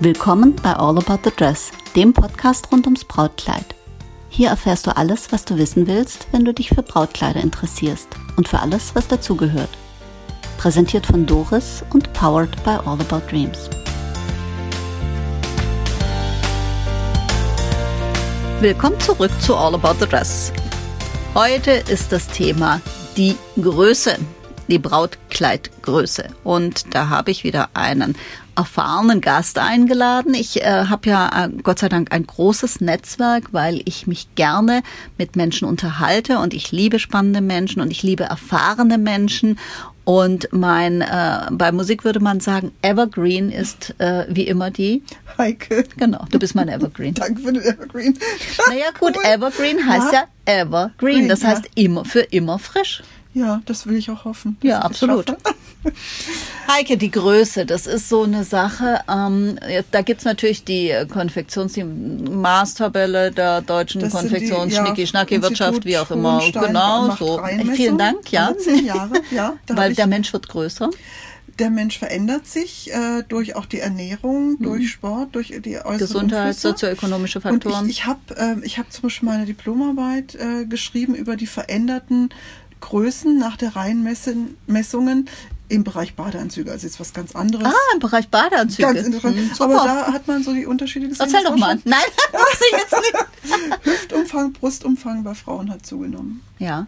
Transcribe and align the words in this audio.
Willkommen 0.00 0.54
bei 0.54 0.74
All 0.74 0.96
About 0.96 1.18
the 1.24 1.32
Dress, 1.36 1.72
dem 1.96 2.12
Podcast 2.12 2.70
rund 2.70 2.86
ums 2.86 3.04
Brautkleid. 3.04 3.64
Hier 4.28 4.50
erfährst 4.50 4.86
du 4.86 4.96
alles, 4.96 5.32
was 5.32 5.44
du 5.44 5.58
wissen 5.58 5.88
willst, 5.88 6.28
wenn 6.30 6.44
du 6.44 6.54
dich 6.54 6.68
für 6.68 6.84
Brautkleider 6.84 7.40
interessierst 7.40 8.06
und 8.36 8.46
für 8.46 8.60
alles, 8.60 8.94
was 8.94 9.08
dazugehört. 9.08 9.70
Präsentiert 10.56 11.04
von 11.04 11.26
Doris 11.26 11.82
und 11.92 12.12
powered 12.12 12.62
by 12.62 12.78
All 12.86 13.00
About 13.00 13.28
Dreams. 13.28 13.68
Willkommen 18.60 19.00
zurück 19.00 19.32
zu 19.40 19.56
All 19.56 19.74
About 19.74 19.96
the 19.98 20.06
Dress. 20.06 20.52
Heute 21.34 21.72
ist 21.72 22.12
das 22.12 22.28
Thema 22.28 22.80
die 23.16 23.34
Größe, 23.60 24.16
die 24.68 24.78
Brautkleidgröße. 24.78 26.28
Und 26.44 26.94
da 26.94 27.08
habe 27.08 27.32
ich 27.32 27.42
wieder 27.42 27.70
einen 27.74 28.14
erfahrenen 28.58 29.20
Gast 29.20 29.58
eingeladen. 29.58 30.34
Ich 30.34 30.62
äh, 30.62 30.86
habe 30.86 31.08
ja 31.08 31.46
äh, 31.46 31.48
Gott 31.62 31.78
sei 31.78 31.88
Dank 31.88 32.12
ein 32.12 32.26
großes 32.26 32.80
Netzwerk, 32.80 33.52
weil 33.52 33.80
ich 33.84 34.06
mich 34.08 34.34
gerne 34.34 34.82
mit 35.16 35.36
Menschen 35.36 35.68
unterhalte 35.68 36.40
und 36.40 36.52
ich 36.52 36.72
liebe 36.72 36.98
spannende 36.98 37.40
Menschen 37.40 37.80
und 37.80 37.92
ich 37.92 38.02
liebe 38.02 38.24
erfahrene 38.24 38.98
Menschen. 38.98 39.58
Und 40.04 40.48
mein, 40.52 41.02
äh, 41.02 41.40
bei 41.50 41.70
Musik 41.70 42.02
würde 42.02 42.18
man 42.18 42.40
sagen, 42.40 42.72
Evergreen 42.82 43.52
ist 43.52 43.94
äh, 43.98 44.24
wie 44.28 44.48
immer 44.48 44.70
die. 44.70 45.02
Heike. 45.36 45.84
Genau, 45.96 46.24
du 46.30 46.38
bist 46.38 46.54
mein 46.54 46.68
Evergreen. 46.68 47.14
Danke 47.14 47.40
für 47.42 47.52
den 47.52 47.62
Evergreen. 47.62 48.18
Naja 48.68 48.86
gut, 48.98 49.16
cool. 49.16 49.24
Evergreen 49.24 49.86
heißt 49.86 50.12
ja, 50.12 50.24
ja 50.48 50.62
Evergreen, 50.62 51.28
das 51.28 51.44
heißt 51.44 51.68
immer 51.74 52.04
für 52.04 52.20
immer 52.20 52.58
frisch. 52.58 53.02
Ja, 53.38 53.62
das 53.66 53.86
will 53.86 53.96
ich 53.96 54.10
auch 54.10 54.24
hoffen. 54.24 54.56
Ja, 54.62 54.80
absolut. 54.80 55.26
Heike, 56.68 56.96
die 56.96 57.10
Größe, 57.10 57.64
das 57.64 57.86
ist 57.86 58.08
so 58.08 58.24
eine 58.24 58.42
Sache. 58.42 59.00
Ähm, 59.08 59.58
da 59.92 60.02
gibt's 60.02 60.24
natürlich 60.24 60.64
die 60.64 60.92
Konfektions-, 61.08 61.74
die 61.74 61.84
Maßtabelle 61.84 63.30
der 63.30 63.60
deutschen 63.62 64.02
Konfektions-, 64.10 64.74
ja, 64.74 64.84
Schnicki-Schnacki-Wirtschaft, 64.84 65.84
wie 65.84 65.98
auch 65.98 66.10
immer. 66.10 66.42
Genau, 66.52 67.14
so. 67.16 67.40
Vielen 67.74 67.96
Dank, 67.96 68.30
ja. 68.32 68.52
Zehn 68.58 68.84
Jahre, 68.84 69.14
ja. 69.30 69.54
Weil 69.68 69.94
der 69.94 70.08
Mensch 70.08 70.32
wird 70.32 70.48
größer 70.48 70.90
der 71.58 71.70
Mensch 71.70 71.98
verändert 71.98 72.46
sich 72.46 72.92
äh, 72.92 73.24
durch 73.28 73.56
auch 73.56 73.66
die 73.66 73.80
Ernährung, 73.80 74.52
mhm. 74.52 74.62
durch 74.62 74.90
Sport, 74.90 75.34
durch 75.34 75.48
die 75.48 75.76
äußeren 75.78 75.98
Gesundheit, 75.98 76.38
Umflüsse. 76.38 76.68
sozioökonomische 76.68 77.40
Faktoren. 77.40 77.82
Und 77.82 77.90
ich 77.90 77.98
ich 77.98 78.06
habe 78.06 78.20
äh, 78.36 78.56
ich 78.62 78.78
hab 78.78 78.92
zum 78.92 79.02
Beispiel 79.02 79.28
meine 79.28 79.44
Diplomarbeit 79.44 80.36
äh, 80.36 80.66
geschrieben 80.66 81.16
über 81.16 81.34
die 81.34 81.48
veränderten 81.48 82.30
Größen 82.80 83.38
nach 83.38 83.56
der 83.56 83.76
Reihenmessungen 83.76 85.28
im 85.68 85.84
Bereich 85.84 86.14
Badeanzüge, 86.14 86.70
also 86.70 86.86
jetzt 86.86 86.98
was 86.98 87.12
ganz 87.12 87.34
anderes. 87.34 87.66
Ah, 87.66 87.92
im 87.92 88.00
Bereich 88.00 88.28
Badeanzüge. 88.28 88.82
Ganz 88.82 89.06
interessant. 89.06 89.36
Mhm, 89.36 89.50
Aber 89.58 89.74
da 89.74 90.12
hat 90.12 90.26
man 90.26 90.42
so 90.42 90.52
die 90.52 90.66
Unterschiede 90.66 91.08
gesehen. 91.08 91.26
Erzähl 91.26 91.44
doch 91.44 91.56
mal. 91.56 91.78
Nein, 91.84 92.00
muss 92.32 92.60
ich 92.70 92.78
jetzt 92.78 92.92
nicht. 92.92 93.84
Hüftumfang, 93.84 94.52
Brustumfang 94.52 95.24
bei 95.24 95.34
Frauen 95.34 95.70
hat 95.70 95.84
zugenommen. 95.84 96.42
Ja. 96.58 96.86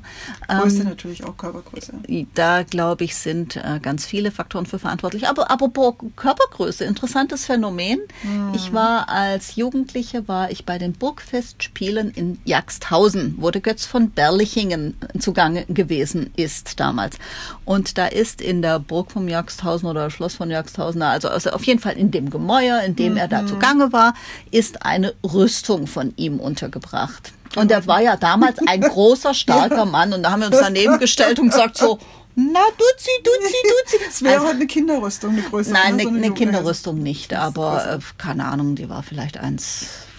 Größe 0.49 0.81
ähm, 0.81 0.89
natürlich 0.89 1.25
auch 1.25 1.37
Körpergröße. 1.37 1.93
Da 2.35 2.63
glaube 2.65 3.05
ich 3.05 3.15
sind 3.15 3.57
äh, 3.57 3.79
ganz 3.81 4.05
viele 4.05 4.33
Faktoren 4.33 4.67
für 4.67 4.79
verantwortlich. 4.79 5.29
Aber 5.29 5.51
apropos 5.51 5.95
Körpergröße, 6.17 6.85
interessantes 6.85 7.45
Phänomen. 7.45 8.01
Hm. 8.23 8.53
Ich 8.55 8.73
war 8.73 9.09
als 9.09 9.57
Jugendliche 9.57 10.27
war 10.27 10.51
ich 10.51 10.65
bei 10.65 10.79
den 10.79 10.93
Burgfestspielen 10.93 12.11
in 12.11 12.39
Jagsthausen, 12.45 13.37
wo 13.39 13.51
der 13.51 13.61
Götz 13.61 13.87
von 13.87 14.11
Berlichingen 14.11 14.97
zugange 15.19 15.65
gewesen 15.67 16.31
ist 16.37 16.81
damals. 16.81 17.17
Und 17.65 17.97
da 17.97 18.07
ist 18.07 18.41
in 18.41 18.63
der 18.63 18.70
Burg 18.79 19.11
vom 19.11 19.29
Jagsthausen 19.29 19.89
oder 19.89 20.11
Schloss 20.11 20.35
von 20.35 20.51
Jagsthausen, 20.51 21.03
also, 21.03 21.29
also 21.29 21.51
auf 21.51 21.65
jeden 21.65 21.81
Fall 21.81 21.97
in 21.97 22.11
dem 22.11 22.31
Gemäuer, 22.31 22.83
in 22.83 22.97
dem 22.97 23.13
mhm. 23.13 23.19
er 23.19 23.29
da 23.29 23.43
mhm. 23.43 23.49
zugange 23.49 23.93
war, 23.93 24.15
ist 24.51 24.85
eine 24.85 25.15
Rüstung 25.25 25.87
von 25.87 26.13
ihm 26.17 26.39
untergebracht. 26.39 27.33
Und 27.57 27.71
er 27.73 27.87
war 27.87 28.01
ja 28.01 28.17
damals 28.17 28.59
ein 28.67 28.81
großer, 28.81 29.35
starker 29.35 29.85
Mann. 29.87 30.13
Und 30.13 30.23
da 30.23 30.31
haben 30.31 30.41
wir 30.41 30.47
uns 30.47 30.61
daneben 30.61 30.99
gestellt 30.99 31.41
und 31.41 31.49
gesagt 31.49 31.77
so, 31.77 31.99
na, 32.37 32.61
Duzi, 32.79 33.11
Duzi, 33.25 33.55
Duzi. 33.63 34.05
Es 34.09 34.23
wäre 34.23 34.35
also, 34.35 34.47
halt 34.47 34.57
eine 34.57 34.67
Kinderrüstung, 34.67 35.33
eine 35.33 35.43
größere. 35.43 35.75
Nein, 35.75 35.97
ne, 35.97 36.03
eine, 36.03 36.03
so 36.03 36.09
eine, 36.11 36.27
eine 36.27 36.35
Kinderrüstung 36.35 37.03
nicht, 37.03 37.35
aber 37.35 37.95
äh, 37.95 37.99
keine 38.19 38.45
Ahnung, 38.45 38.77
die 38.77 38.89
war 38.89 39.03
vielleicht 39.03 39.43
1,50 39.43 40.10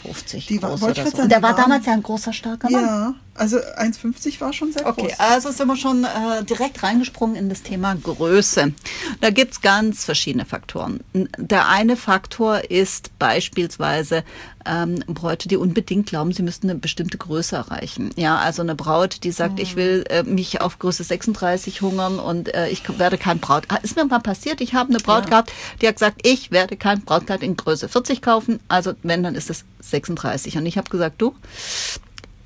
die 0.50 0.62
war, 0.62 0.78
groß 0.78 1.12
so. 1.12 1.28
Der 1.28 1.42
war 1.42 1.56
damals 1.56 1.86
ja 1.86 1.94
ein 1.94 2.04
großer, 2.04 2.34
starker 2.34 2.70
Mann. 2.70 2.84
Ja, 2.84 3.14
also 3.36 3.58
1,50 3.58 4.42
war 4.42 4.54
schon 4.54 4.72
sehr 4.72 4.86
okay, 4.86 5.02
groß. 5.02 5.12
Okay, 5.12 5.16
also 5.20 5.52
sind 5.52 5.68
wir 5.68 5.76
schon 5.76 6.04
äh, 6.04 6.44
direkt 6.44 6.84
reingesprungen 6.84 7.36
in 7.36 7.50
das 7.50 7.64
Thema 7.64 7.96
Größe. 7.96 8.74
Da 9.20 9.30
gibt's 9.30 9.62
ganz 9.62 10.06
verschiedene 10.06 10.46
Faktoren. 10.46 11.02
Der 11.14 11.68
eine 11.68 11.96
Faktor 11.96 12.70
ist 12.72 13.18
beispielsweise 13.20 14.24
ähm, 14.66 15.04
Bräute, 15.08 15.48
die 15.48 15.58
unbedingt 15.58 16.08
glauben, 16.08 16.32
sie 16.34 16.44
müssten 16.44 16.70
eine 16.70 16.80
bestimmte 16.80 17.18
Größe 17.18 17.56
erreichen. 17.56 18.12
Ja, 18.16 18.38
also 18.38 18.62
eine 18.62 18.76
Braut, 18.76 19.24
die 19.24 19.32
sagt, 19.32 19.56
mhm. 19.56 19.62
ich 19.62 19.76
will 19.76 20.04
äh, 20.10 20.24
mich 20.24 20.62
auf 20.62 20.80
Größe 20.80 21.04
36 21.04 21.82
hungern 21.82 22.20
und 22.20 22.54
äh, 22.54 22.70
ich 22.70 22.84
werde 23.00 23.18
kein 23.18 23.40
Braut. 23.40 23.66
Ist 23.84 23.96
mir 23.96 24.06
mal 24.06 24.20
passiert, 24.20 24.62
ich 24.62 24.74
habe 24.74 24.90
eine 24.90 25.00
Braut 25.00 25.26
ja. 25.26 25.30
gehabt, 25.30 25.54
die 25.82 25.88
hat 25.88 25.96
gesagt, 25.96 26.26
ich 26.26 26.52
werde 26.52 26.78
kein 26.78 27.02
Brautkleid 27.02 27.44
in 27.44 27.58
Größe 27.58 27.90
40 27.90 28.22
kaufen. 28.22 28.60
Also 28.68 28.94
wenn, 29.04 29.24
dann 29.24 29.36
ist 29.36 29.50
es 29.50 29.66
36. 29.82 30.58
Und 30.58 30.66
ich 30.66 30.78
habe 30.78 30.90
gesagt, 30.90 31.22
du, 31.22 31.36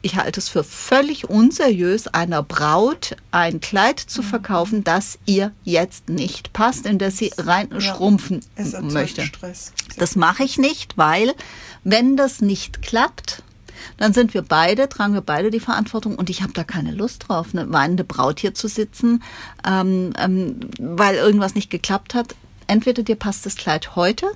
ich 0.05 0.17
halte 0.17 0.39
es 0.39 0.49
für 0.49 0.63
völlig 0.63 1.31
unseriös, 1.31 2.07
einer 2.07 2.43
Braut 2.43 3.15
ein 3.31 3.59
Kleid 3.59 3.99
zu 3.99 4.21
mhm. 4.21 4.27
verkaufen, 4.27 4.83
das 4.83 5.17
ihr 5.25 5.51
jetzt 5.63 6.09
nicht 6.09 6.53
passt, 6.53 6.85
in 6.85 6.99
das 6.99 7.17
sie 7.17 7.31
rein 7.37 7.69
ja, 7.73 7.81
schrumpfen 7.81 8.41
möchte. 8.81 9.23
Stress. 9.23 9.73
Das 9.97 10.15
mache 10.15 10.43
ich 10.43 10.59
nicht, 10.59 10.95
weil 10.95 11.33
wenn 11.85 12.17
das 12.17 12.41
nicht 12.41 12.81
klappt, 12.81 13.43
dann 13.97 14.11
sind 14.11 14.33
wir 14.33 14.41
beide, 14.41 14.89
tragen 14.89 15.13
wir 15.13 15.21
beide 15.21 15.51
die 15.51 15.59
Verantwortung 15.59 16.15
und 16.15 16.29
ich 16.29 16.41
habe 16.41 16.51
da 16.51 16.63
keine 16.63 16.91
Lust 16.91 17.27
drauf, 17.27 17.49
eine 17.53 17.71
weinende 17.71 18.03
Braut 18.03 18.39
hier 18.39 18.53
zu 18.53 18.67
sitzen, 18.67 19.23
ähm, 19.65 20.11
ähm, 20.19 20.59
weil 20.79 21.15
irgendwas 21.15 21.55
nicht 21.55 21.69
geklappt 21.69 22.13
hat. 22.13 22.35
Entweder 22.67 23.03
dir 23.03 23.15
passt 23.15 23.45
das 23.45 23.55
Kleid 23.55 23.95
heute 23.95 24.31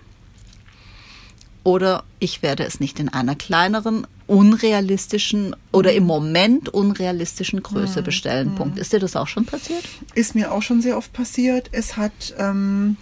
oder 1.63 2.03
ich 2.19 2.41
werde 2.41 2.63
es 2.63 2.79
nicht 2.79 2.99
in 2.99 3.09
einer 3.09 3.35
kleineren, 3.35 4.05
unrealistischen 4.27 5.55
oder 5.71 5.91
im 5.93 6.03
Moment 6.03 6.69
unrealistischen 6.69 7.63
Größe 7.63 7.97
hm, 7.97 8.03
bestellen. 8.03 8.55
Punkt. 8.55 8.77
Ist 8.77 8.93
dir 8.93 8.99
das 8.99 9.15
auch 9.15 9.27
schon 9.27 9.45
passiert? 9.45 9.83
Ist 10.13 10.35
mir 10.35 10.51
auch 10.51 10.61
schon 10.61 10.81
sehr 10.81 10.97
oft 10.97 11.11
passiert. 11.13 11.69
Es 11.71 11.97
hat, 11.97 12.35
ähm, 12.37 12.97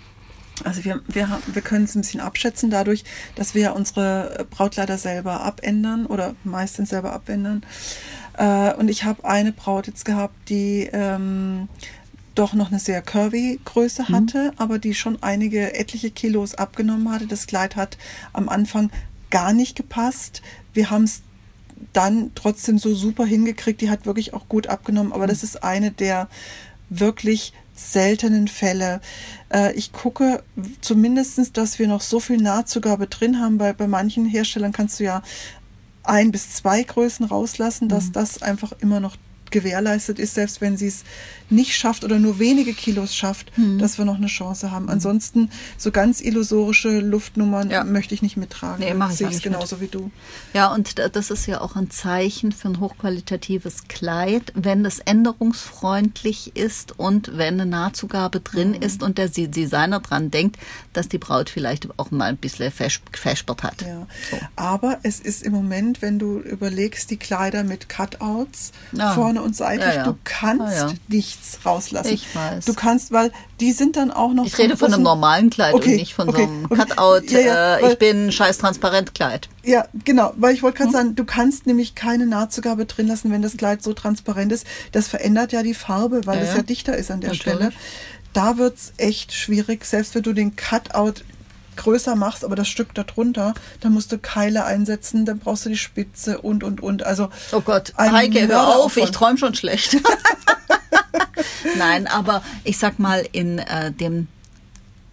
also 0.63 0.83
wir, 0.85 1.01
wir, 1.07 1.41
wir 1.45 1.61
können 1.61 1.85
es 1.85 1.95
ein 1.95 2.01
bisschen 2.01 2.19
abschätzen 2.19 2.69
dadurch, 2.69 3.03
dass 3.35 3.55
wir 3.55 3.75
unsere 3.75 4.45
Brautkleider 4.49 4.97
selber 4.97 5.41
abändern 5.41 6.05
oder 6.05 6.35
meistens 6.43 6.89
selber 6.89 7.13
abändern. 7.13 7.63
Äh, 8.37 8.73
und 8.73 8.89
ich 8.89 9.03
habe 9.03 9.25
eine 9.25 9.51
Braut 9.51 9.87
jetzt 9.87 10.05
gehabt, 10.05 10.49
die 10.49 10.89
ähm, 10.91 11.67
doch 12.35 12.53
noch 12.53 12.69
eine 12.69 12.79
sehr 12.79 13.01
curvy 13.01 13.59
Größe 13.65 14.05
mhm. 14.07 14.15
hatte, 14.15 14.43
mhm. 14.45 14.51
aber 14.57 14.79
die 14.79 14.93
schon 14.93 15.21
einige 15.21 15.73
etliche 15.73 16.11
Kilos 16.11 16.55
abgenommen 16.55 17.11
hatte. 17.11 17.27
Das 17.27 17.47
Kleid 17.47 17.75
hat 17.75 17.97
am 18.33 18.49
Anfang 18.49 18.91
gar 19.29 19.53
nicht 19.53 19.75
gepasst. 19.75 20.41
Wir 20.73 20.89
haben 20.89 21.03
es 21.03 21.21
dann 21.93 22.31
trotzdem 22.35 22.77
so 22.77 22.93
super 22.93 23.25
hingekriegt. 23.25 23.81
Die 23.81 23.89
hat 23.89 24.05
wirklich 24.05 24.33
auch 24.33 24.47
gut 24.47 24.67
abgenommen, 24.67 25.13
aber 25.13 25.25
mhm. 25.25 25.29
das 25.29 25.43
ist 25.43 25.63
eine 25.63 25.91
der 25.91 26.27
wirklich 26.89 27.53
seltenen 27.77 28.47
Fälle. 28.47 28.99
Äh, 29.53 29.73
ich 29.73 29.93
gucke 29.93 30.43
zumindestens, 30.81 31.53
dass 31.53 31.79
wir 31.79 31.87
noch 31.87 32.01
so 32.01 32.19
viel 32.19 32.37
Nahtzugabe 32.37 33.07
drin 33.07 33.39
haben. 33.39 33.57
Bei, 33.57 33.71
bei 33.73 33.87
manchen 33.87 34.25
Herstellern 34.25 34.73
kannst 34.73 34.99
du 34.99 35.05
ja 35.05 35.21
ein 36.03 36.31
bis 36.31 36.53
zwei 36.53 36.83
Größen 36.83 37.25
rauslassen, 37.25 37.87
dass 37.87 38.07
mhm. 38.07 38.11
das 38.13 38.41
einfach 38.41 38.73
immer 38.79 38.99
noch 38.99 39.15
gewährleistet 39.51 40.19
ist, 40.19 40.33
selbst 40.33 40.59
wenn 40.59 40.75
sie 40.75 40.87
es 40.87 41.03
nicht 41.49 41.75
schafft 41.75 42.03
oder 42.03 42.19
nur 42.19 42.39
wenige 42.39 42.73
Kilos 42.73 43.15
schafft, 43.15 43.57
mhm. 43.57 43.79
dass 43.79 43.97
wir 43.97 44.05
noch 44.05 44.17
eine 44.17 44.27
Chance 44.27 44.71
haben. 44.71 44.89
Ansonsten 44.89 45.49
so 45.77 45.91
ganz 45.91 46.21
illusorische 46.21 46.99
Luftnummern 46.99 47.69
ja. 47.69 47.83
möchte 47.83 48.13
ich 48.13 48.21
nicht 48.21 48.37
mittragen. 48.37 48.83
Nee, 48.83 48.93
mache 48.93 49.13
ich 49.13 49.17
Sehe 49.17 49.29
ich 49.29 49.41
genauso 49.41 49.77
mit. 49.77 49.85
wie 49.85 49.97
du. 49.97 50.11
Ja, 50.53 50.73
und 50.73 50.99
das 50.99 51.31
ist 51.31 51.45
ja 51.45 51.61
auch 51.61 51.75
ein 51.75 51.89
Zeichen 51.89 52.51
für 52.51 52.67
ein 52.69 52.79
hochqualitatives 52.79 53.87
Kleid, 53.87 54.51
wenn 54.55 54.85
es 54.85 54.99
änderungsfreundlich 54.99 56.55
ist 56.55 56.97
und 56.99 57.37
wenn 57.37 57.55
eine 57.55 57.65
Nahtzugabe 57.65 58.39
drin 58.39 58.69
mhm. 58.69 58.81
ist 58.81 59.03
und 59.03 59.17
der 59.17 59.29
Designer 59.29 59.99
dran 59.99 60.31
denkt, 60.31 60.57
dass 60.93 61.07
die 61.07 61.17
Braut 61.17 61.49
vielleicht 61.49 61.87
auch 61.97 62.11
mal 62.11 62.25
ein 62.25 62.37
bisschen 62.37 62.71
verspert 62.71 63.63
hat. 63.63 63.81
Ja. 63.81 64.07
So. 64.31 64.37
Aber 64.55 64.99
es 65.03 65.19
ist 65.19 65.43
im 65.43 65.53
Moment, 65.53 66.01
wenn 66.01 66.19
du 66.19 66.39
überlegst, 66.39 67.09
die 67.09 67.17
Kleider 67.17 67.63
mit 67.63 67.89
Cutouts 67.89 68.71
ja. 68.91 69.13
vorne 69.13 69.41
und 69.41 69.55
seitlich, 69.55 69.95
ja, 69.95 70.03
du 70.03 70.17
kannst 70.23 70.95
nicht 71.07 71.36
nichts 71.37 71.65
rauslassen. 71.65 72.13
Ich 72.13 72.35
weiß. 72.35 72.65
Du 72.65 72.73
kannst, 72.73 73.11
weil 73.11 73.31
die 73.59 73.71
sind 73.71 73.95
dann 73.95 74.11
auch 74.11 74.33
noch. 74.33 74.45
Ich 74.45 74.57
rede 74.57 74.77
von 74.77 74.93
einem 74.93 75.03
normalen 75.03 75.49
Kleid 75.49 75.73
okay, 75.73 75.91
und 75.91 75.95
nicht 75.97 76.13
von 76.13 76.29
okay, 76.29 76.43
so 76.43 76.43
einem 76.43 76.65
okay. 76.65 76.75
Cutout. 76.75 77.33
Ja, 77.33 77.39
ja, 77.39 77.75
äh, 77.77 77.91
ich 77.91 77.99
bin 77.99 78.31
scheiß 78.31 78.57
transparent 78.57 79.13
Kleid. 79.15 79.49
Ja, 79.63 79.85
genau, 80.05 80.33
weil 80.37 80.53
ich 80.53 80.63
wollte 80.63 80.77
gerade 80.77 80.89
hm? 80.89 80.93
sagen, 80.93 81.15
du 81.15 81.25
kannst 81.25 81.67
nämlich 81.67 81.95
keine 81.95 82.25
Nahtzugabe 82.25 82.85
drin 82.85 83.07
lassen, 83.07 83.31
wenn 83.31 83.41
das 83.41 83.57
Kleid 83.57 83.83
so 83.83 83.93
transparent 83.93 84.51
ist. 84.51 84.65
Das 84.91 85.07
verändert 85.07 85.51
ja 85.51 85.63
die 85.63 85.73
Farbe, 85.73 86.25
weil 86.25 86.39
es 86.39 86.55
ja 86.55 86.61
dichter 86.61 86.95
ist 86.97 87.11
an 87.11 87.21
der 87.21 87.31
Natürlich. 87.31 87.57
Stelle. 87.57 87.73
Da 88.33 88.57
wird 88.57 88.77
es 88.77 88.93
echt 88.97 89.33
schwierig, 89.33 89.85
selbst 89.85 90.13
wenn 90.13 90.23
du 90.23 90.33
den 90.33 90.55
Cutout 90.55 91.21
größer 91.75 92.15
machst, 92.15 92.43
aber 92.43 92.55
das 92.55 92.67
Stück 92.67 92.93
darunter, 92.95 93.53
dann 93.81 93.93
musst 93.93 94.11
du 94.11 94.17
Keile 94.17 94.65
einsetzen, 94.65 95.25
dann 95.25 95.37
brauchst 95.37 95.65
du 95.65 95.69
die 95.69 95.77
Spitze 95.77 96.39
und 96.39 96.63
und 96.63 96.81
und. 96.81 97.03
Also 97.03 97.29
Oh 97.51 97.61
Gott, 97.61 97.93
Heike, 97.97 98.47
hör 98.47 98.67
auf, 98.67 98.97
ich 98.97 99.03
Mörderaufwand. 99.03 99.15
träume 99.15 99.37
schon 99.37 99.55
schlecht. 99.55 99.97
Nein, 101.77 102.07
aber 102.07 102.41
ich 102.63 102.77
sag 102.77 102.99
mal, 102.99 103.25
in 103.31 103.59
äh, 103.59 103.91
dem 103.91 104.27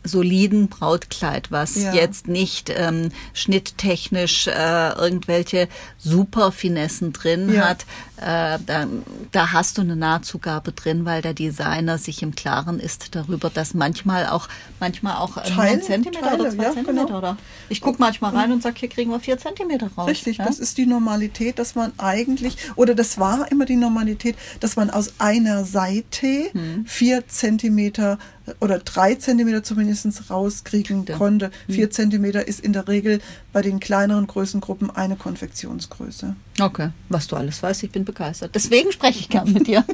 soliden 0.07 0.69
Brautkleid, 0.69 1.51
was 1.51 1.77
Ja. 1.77 1.95
jetzt 1.95 2.29
nicht 2.29 2.71
ähm, 2.77 3.09
schnitttechnisch 3.33 4.49
äh, 4.49 4.91
irgendwelche 4.93 5.67
super 5.99 6.53
Finessen 6.53 7.15
drin 7.15 7.51
Ja. 7.53 7.69
hat, 7.71 7.87
äh, 8.17 8.59
da, 8.65 8.87
da 9.33 9.53
hast 9.53 9.79
du 9.79 9.83
eine 9.83 9.97
Nahtzugabe 9.97 10.73
drin, 10.73 11.05
weil 11.05 11.23
der 11.23 11.35
Designer 11.35 11.99
sich 11.99 12.23
im 12.23 12.35
Klaren 12.35 12.79
ist 12.79 13.15
darüber, 13.15 13.51
dass 13.51 13.75
manchmal 13.75 14.27
auch 14.27 14.49
manchmal 14.81 15.17
auch 15.17 15.37
äh, 15.37 15.41
ein 15.59 15.83
Zentimeter 15.83 16.21
Teile, 16.23 16.43
oder 16.43 16.51
zwei 16.51 16.63
ja, 16.65 16.73
Zentimeter 16.73 17.07
genau. 17.07 17.19
oder 17.19 17.37
ich 17.69 17.81
guck 17.81 17.99
manchmal 17.99 18.35
rein 18.35 18.53
und 18.53 18.63
sag, 18.63 18.79
hier 18.79 18.89
kriegen 18.89 19.11
wir 19.11 19.21
vier 19.21 19.39
Zentimeter 19.39 19.91
raus. 19.97 20.09
Richtig, 20.09 20.39
ja? 20.39 20.47
das 20.47 20.59
ist 20.59 20.79
die 20.79 20.87
Normalität, 20.87 21.59
dass 21.59 21.75
man 21.75 21.93
eigentlich, 21.99 22.57
oder 22.77 22.95
das 22.95 23.19
war 23.19 23.51
immer 23.51 23.65
die 23.65 23.77
Normalität, 23.77 24.37
dass 24.61 24.77
man 24.77 24.91
aus 24.91 25.15
einer 25.19 25.65
Seite 25.65 26.45
Hm. 26.53 26.85
vier 26.87 27.27
Zentimeter 27.29 28.19
oder 28.61 28.79
drei 28.79 29.15
Zentimeter 29.15 29.63
zumindest 29.63 30.31
rauskriegen 30.31 31.03
Stimmt. 31.03 31.19
konnte. 31.19 31.51
Hm. 31.67 31.75
Vier 31.75 31.91
Zentimeter 31.91 32.47
ist 32.47 32.61
in 32.61 32.73
der 32.73 32.89
Regel 32.89 33.21
bei 33.53 33.63
den 33.63 33.81
kleineren 33.81 34.27
Größengruppen 34.27 34.91
eine 34.91 35.17
Konfektionsgröße. 35.17 36.37
Okay, 36.61 36.91
was 37.09 37.27
du 37.27 37.37
alles 37.37 37.63
weißt, 37.63 37.83
ich 37.83 37.91
bin 37.91 38.05
begeistert. 38.05 38.55
Deswegen 38.55 38.93
spreche 38.93 39.19
ich 39.21 39.29
gern 39.29 39.53
mit 39.53 39.67
dir. 39.67 39.85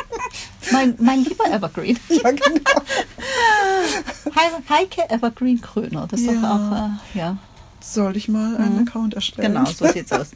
mein, 0.72 0.94
mein 0.98 1.24
lieber 1.24 1.44
Evergreen. 1.50 1.98
Ja, 2.08 2.30
genau. 2.30 2.82
Hei- 4.34 4.62
Heike 4.68 5.10
Evergreen 5.10 5.60
Kröner. 5.60 6.06
Das 6.10 6.20
ist 6.20 6.28
doch 6.28 6.42
Ja. 6.42 6.98
auch, 7.12 7.14
äh, 7.14 7.18
ja. 7.18 7.36
Soll 7.82 8.16
ich 8.16 8.28
mal 8.28 8.56
einen 8.58 8.86
Account 8.86 9.14
erstellen? 9.14 9.54
Genau, 9.54 9.64
so 9.70 9.86
sieht's 9.92 10.12
aus. 10.12 10.30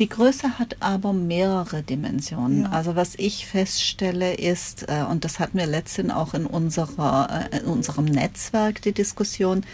Die 0.00 0.08
Größe 0.08 0.58
hat 0.58 0.76
aber 0.80 1.12
mehrere 1.12 1.82
Dimensionen. 1.84 2.62
Ja. 2.64 2.70
Also 2.70 2.96
was 2.96 3.14
ich 3.16 3.46
feststelle 3.46 4.34
ist, 4.34 4.88
äh, 4.88 5.04
und 5.08 5.24
das 5.24 5.38
hatten 5.38 5.56
wir 5.58 5.66
letztens 5.66 6.12
auch 6.12 6.34
in, 6.34 6.46
unserer, 6.46 7.48
äh, 7.52 7.58
in 7.60 7.64
unserem 7.66 8.06
Netzwerk 8.06 8.82
die 8.82 8.92
Diskussion, 8.92 9.64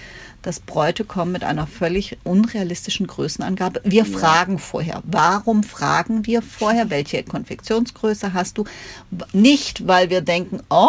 dass 0.42 0.60
Bräute 0.60 1.04
kommen 1.04 1.32
mit 1.32 1.44
einer 1.44 1.66
völlig 1.66 2.18
unrealistischen 2.24 3.06
Größenangabe. 3.06 3.80
Wir 3.84 4.04
fragen 4.04 4.58
vorher. 4.58 5.02
Warum 5.04 5.62
fragen 5.62 6.26
wir 6.26 6.42
vorher? 6.42 6.90
Welche 6.90 7.22
Konfektionsgröße 7.22 8.32
hast 8.32 8.58
du? 8.58 8.64
Nicht, 9.32 9.86
weil 9.86 10.10
wir 10.10 10.20
denken, 10.22 10.60
oh, 10.70 10.88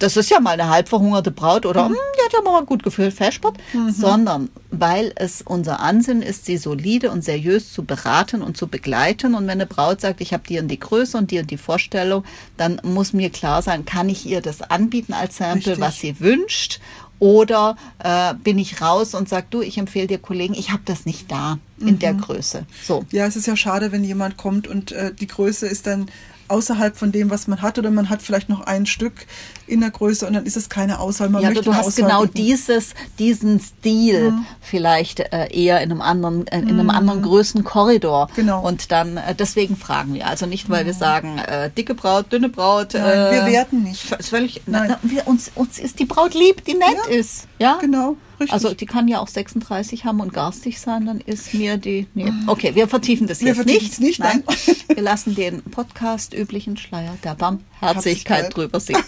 das 0.00 0.16
ist 0.16 0.30
ja 0.30 0.40
mal 0.40 0.52
eine 0.52 0.70
halb 0.70 0.88
verhungerte 0.88 1.30
Braut 1.30 1.66
oder 1.66 1.84
"Hm, 1.84 1.92
die 1.94 2.24
hat 2.24 2.32
ja 2.32 2.40
mal 2.40 2.64
gut 2.64 2.82
gefühlt 2.82 3.12
Feschbert, 3.12 3.58
sondern 3.90 4.48
weil 4.70 5.12
es 5.16 5.42
unser 5.42 5.80
Ansinnen 5.80 6.22
ist, 6.22 6.46
sie 6.46 6.56
solide 6.56 7.10
und 7.10 7.22
seriös 7.22 7.70
zu 7.70 7.84
beraten 7.84 8.40
und 8.40 8.56
zu 8.56 8.66
begleiten. 8.66 9.34
Und 9.34 9.42
wenn 9.42 9.50
eine 9.50 9.66
Braut 9.66 10.00
sagt, 10.00 10.22
ich 10.22 10.32
habe 10.32 10.42
die 10.48 10.58
und 10.58 10.68
die 10.68 10.80
Größe 10.80 11.18
und 11.18 11.30
die 11.30 11.38
und 11.38 11.50
die 11.50 11.58
Vorstellung, 11.58 12.24
dann 12.56 12.80
muss 12.82 13.12
mir 13.12 13.28
klar 13.28 13.60
sein, 13.60 13.84
kann 13.84 14.08
ich 14.08 14.24
ihr 14.24 14.40
das 14.40 14.62
anbieten 14.62 15.12
als 15.12 15.36
Sample, 15.36 15.72
Richtig. 15.72 15.80
was 15.80 15.98
sie 16.00 16.18
wünscht? 16.18 16.80
Oder 17.20 17.76
äh, 17.98 18.34
bin 18.34 18.58
ich 18.58 18.80
raus 18.80 19.14
und 19.14 19.28
sage, 19.28 19.46
du, 19.50 19.60
ich 19.60 19.78
empfehle 19.78 20.06
dir 20.06 20.18
Kollegen, 20.18 20.54
ich 20.54 20.72
habe 20.72 20.82
das 20.86 21.06
nicht 21.06 21.30
da 21.30 21.58
in 21.78 21.98
der 21.98 22.14
Größe. 22.14 22.66
So. 22.82 23.04
Ja, 23.10 23.26
es 23.26 23.36
ist 23.36 23.46
ja 23.46 23.56
schade, 23.56 23.92
wenn 23.92 24.04
jemand 24.04 24.36
kommt 24.36 24.66
und 24.66 24.92
äh, 24.92 25.12
die 25.14 25.26
Größe 25.26 25.66
ist 25.66 25.86
dann 25.86 26.10
außerhalb 26.50 26.96
von 26.96 27.12
dem, 27.12 27.30
was 27.30 27.46
man 27.46 27.62
hat, 27.62 27.78
oder 27.78 27.90
man 27.90 28.10
hat 28.10 28.22
vielleicht 28.22 28.48
noch 28.48 28.60
ein 28.62 28.86
Stück 28.86 29.26
in 29.66 29.80
der 29.80 29.90
Größe 29.90 30.26
und 30.26 30.32
dann 30.34 30.44
ist 30.46 30.56
es 30.56 30.68
keine 30.68 30.98
Auswahl. 31.00 31.28
Man 31.28 31.42
Ja, 31.42 31.48
möchte 31.50 31.64
du 31.64 31.74
hast 31.74 31.86
Auswahl 31.86 32.04
genau 32.08 32.20
bieten. 32.22 32.34
dieses, 32.36 32.94
diesen 33.18 33.60
Stil 33.60 34.32
Mhm. 34.32 34.46
vielleicht 34.60 35.20
äh, 35.20 35.48
eher 35.52 35.80
in 35.80 35.90
einem 35.92 36.00
anderen, 36.02 36.46
äh, 36.48 36.58
in 36.60 36.70
einem 36.70 36.90
anderen 36.90 37.22
Größenkorridor. 37.22 38.28
Genau. 38.36 38.60
Und 38.66 38.90
dann 38.92 39.16
äh, 39.16 39.34
deswegen 39.34 39.76
fragen 39.76 40.14
wir. 40.14 40.26
Also 40.26 40.46
nicht, 40.46 40.68
weil 40.70 40.86
wir 40.86 40.94
sagen, 40.94 41.38
äh, 41.38 41.70
dicke 41.70 41.94
Braut, 41.94 42.32
dünne 42.32 42.48
Braut. 42.48 42.94
Nein, 42.94 43.02
äh, 43.04 43.30
wir 43.32 43.46
werten 43.52 43.82
nicht. 43.82 44.10
Ist 44.12 44.30
völlig, 44.30 44.62
Nein. 44.66 44.90
Na, 44.90 44.98
wir, 45.02 45.26
uns, 45.26 45.50
uns 45.54 45.78
ist 45.78 45.98
die 45.98 46.04
Braut 46.04 46.34
lieb, 46.34 46.64
die 46.64 46.74
nett 46.74 46.88
Ja, 47.08 47.14
ist. 47.14 47.46
Ja, 47.58 47.78
Genau, 47.80 48.16
richtig. 48.40 48.52
Also 48.52 48.74
die 48.74 48.86
kann 48.86 49.06
ja 49.08 49.20
auch 49.20 49.28
36 49.28 50.04
haben 50.04 50.20
und 50.20 50.32
garstig 50.32 50.80
sein, 50.80 51.06
dann 51.06 51.20
ist 51.20 51.54
mir 51.54 51.76
die. 51.76 52.06
Nee. 52.14 52.32
Okay, 52.46 52.74
wir 52.74 52.88
vertiefen 52.88 53.26
das 53.26 53.40
Wir 53.40 53.48
jetzt 53.48 53.56
vertiefen 53.56 53.84
nicht. 53.84 54.00
nicht, 54.00 54.20
nein. 54.20 54.42
Wir 54.88 55.02
lassen 55.02 55.34
den 55.34 55.62
Podcast 55.62 56.34
üblichen 56.34 56.76
Schleier 56.76 57.16
der 57.22 57.34
Barmherzigkeit 57.34 58.54
drüber 58.54 58.80
singen. 58.80 59.04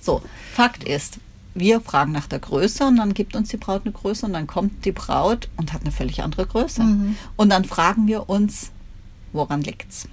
So, 0.00 0.22
Fakt 0.54 0.84
ist, 0.84 1.18
wir 1.54 1.80
fragen 1.80 2.12
nach 2.12 2.26
der 2.26 2.38
Größe 2.38 2.84
und 2.86 2.96
dann 2.96 3.14
gibt 3.14 3.36
uns 3.36 3.48
die 3.50 3.56
Braut 3.56 3.82
eine 3.84 3.92
Größe 3.92 4.26
und 4.26 4.32
dann 4.32 4.46
kommt 4.46 4.84
die 4.84 4.92
Braut 4.92 5.48
und 5.56 5.72
hat 5.72 5.82
eine 5.82 5.92
völlig 5.92 6.22
andere 6.22 6.46
Größe. 6.46 6.82
Mhm. 6.82 7.16
Und 7.36 7.50
dann 7.50 7.64
fragen 7.64 8.06
wir 8.06 8.28
uns, 8.28 8.70
woran 9.32 9.62
liegt's? 9.62 10.08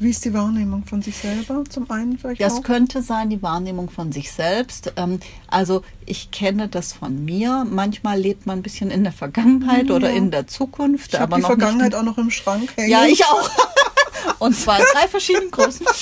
Wie 0.00 0.08
ist 0.10 0.24
die 0.24 0.32
Wahrnehmung 0.32 0.84
von 0.84 1.02
sich 1.02 1.14
selber 1.16 1.62
zum 1.68 1.90
einen 1.90 2.16
vielleicht 2.18 2.40
Das 2.40 2.54
auch? 2.54 2.62
könnte 2.62 3.02
sein, 3.02 3.28
die 3.28 3.42
Wahrnehmung 3.42 3.90
von 3.90 4.12
sich 4.12 4.32
selbst. 4.32 4.94
Ähm, 4.96 5.20
Also 5.46 5.82
ich 6.06 6.30
kenne 6.30 6.68
das 6.68 6.94
von 6.94 7.22
mir. 7.24 7.66
Manchmal 7.70 8.18
lebt 8.18 8.46
man 8.46 8.60
ein 8.60 8.62
bisschen 8.62 8.90
in 8.90 9.04
der 9.04 9.12
Vergangenheit 9.12 9.90
oder 9.90 10.08
ja. 10.10 10.16
in 10.16 10.30
der 10.30 10.46
Zukunft, 10.46 11.12
Ich 11.12 11.20
habe 11.20 11.24
aber 11.24 11.36
die 11.36 11.42
noch 11.42 11.48
Vergangenheit 11.48 11.94
auch 11.94 12.02
noch 12.02 12.16
im 12.16 12.30
Schrank 12.30 12.72
hängen. 12.76 12.90
Ja, 12.90 13.04
ich 13.04 13.24
auch. 13.26 13.50
Und 14.38 14.56
zwar 14.56 14.78
in 14.78 14.84
drei 14.94 15.06
verschiedenen 15.06 15.50
Größen. 15.50 15.86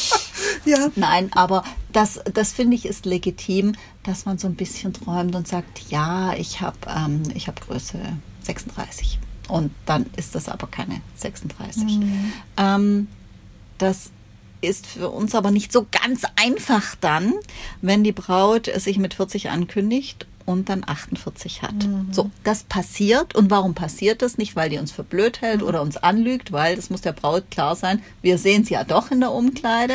Ja, 0.65 0.89
Nein, 0.97 1.31
aber 1.35 1.65
das, 1.93 2.21
das 2.33 2.53
finde 2.53 2.77
ich 2.77 2.87
ist 2.87 3.05
legitim, 3.07 3.73
dass 4.05 4.25
man 4.25 4.39
so 4.39 4.47
ein 4.47 4.55
bisschen 4.55 4.93
träumt 4.93 5.35
und 5.35 5.47
sagt, 5.49 5.91
ja, 5.91 6.33
ich 6.35 6.61
habe 6.61 6.77
ähm, 6.89 7.23
ich 7.35 7.49
hab 7.49 7.61
Größe 7.61 7.99
36. 8.43 9.19
Und 9.49 9.73
dann 9.87 10.07
ist 10.17 10.35
das 10.35 10.49
aber 10.49 10.67
keine 10.69 11.01
36. 11.17 12.01
Ähm, 12.57 13.09
das 13.79 14.11
ist 14.61 14.87
für 14.87 15.09
uns 15.11 15.35
aber 15.37 15.51
nicht 15.53 15.73
so 15.73 15.87
ganz 15.91 16.23
einfach 16.37 16.97
dann, 17.01 17.33
wenn 17.81 18.03
die 18.03 18.13
Braut 18.13 18.69
sich 18.77 18.99
mit 18.99 19.15
40 19.15 19.51
ankündigt 19.51 20.27
und 20.47 20.71
dann 20.71 20.83
48 20.85 21.61
hat. 21.63 21.75
So, 22.11 22.31
das 22.43 22.63
passiert. 22.65 23.35
Und 23.37 23.51
warum 23.51 23.75
passiert 23.75 24.23
das? 24.23 24.39
Nicht, 24.39 24.57
weil 24.57 24.71
die 24.71 24.79
uns 24.79 24.91
für 24.91 25.05
blöd 25.05 25.43
hält 25.43 25.63
oder 25.63 25.83
uns 25.83 25.99
anlügt, 25.99 26.51
weil 26.53 26.75
das 26.75 26.89
muss 26.89 27.03
der 27.03 27.13
Braut 27.13 27.51
klar 27.51 27.77
sein. 27.77 28.03
Wir 28.23 28.39
sehen 28.39 28.65
sie 28.65 28.73
ja 28.75 28.83
doch 28.83 29.11
in 29.11 29.21
der 29.21 29.31
Umkleide. 29.31 29.95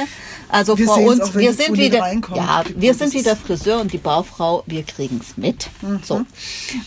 Also 0.49 0.77
Wir 0.77 0.85
vor 0.85 0.99
uns, 0.99 1.21
auch, 1.21 1.33
wir 1.35 1.53
sind 1.53 1.75
wieder, 1.75 2.01
reinkommt. 2.01 2.37
ja, 2.37 2.63
wir 2.75 2.93
sind 2.93 3.13
wie 3.15 3.23
der 3.23 3.35
Friseur 3.35 3.81
und 3.81 3.91
die 3.93 3.97
Baufrau. 3.97 4.63
Wir 4.67 4.83
kriegen 4.83 5.19
es 5.21 5.35
mit. 5.37 5.69
So, 6.03 6.21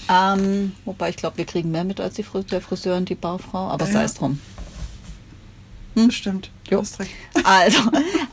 ähm, 0.09 0.73
wobei 0.85 1.11
ich 1.11 1.17
glaube, 1.17 1.37
wir 1.39 1.45
kriegen 1.45 1.73
mehr 1.73 1.85
mit 1.85 2.01
als 2.01 2.15
die 2.15 2.23
Fris 2.23 2.47
der 2.47 2.61
Friseur 2.61 2.97
und 2.97 3.09
die 3.09 3.15
Baufrau. 3.17 3.67
Aber 3.69 3.85
sei 3.87 3.93
Ja. 3.99 4.03
es 4.05 4.15
drum. 4.15 4.39
Stimmt. 6.11 6.51
Jo. 6.71 6.83
Also, 7.45 7.79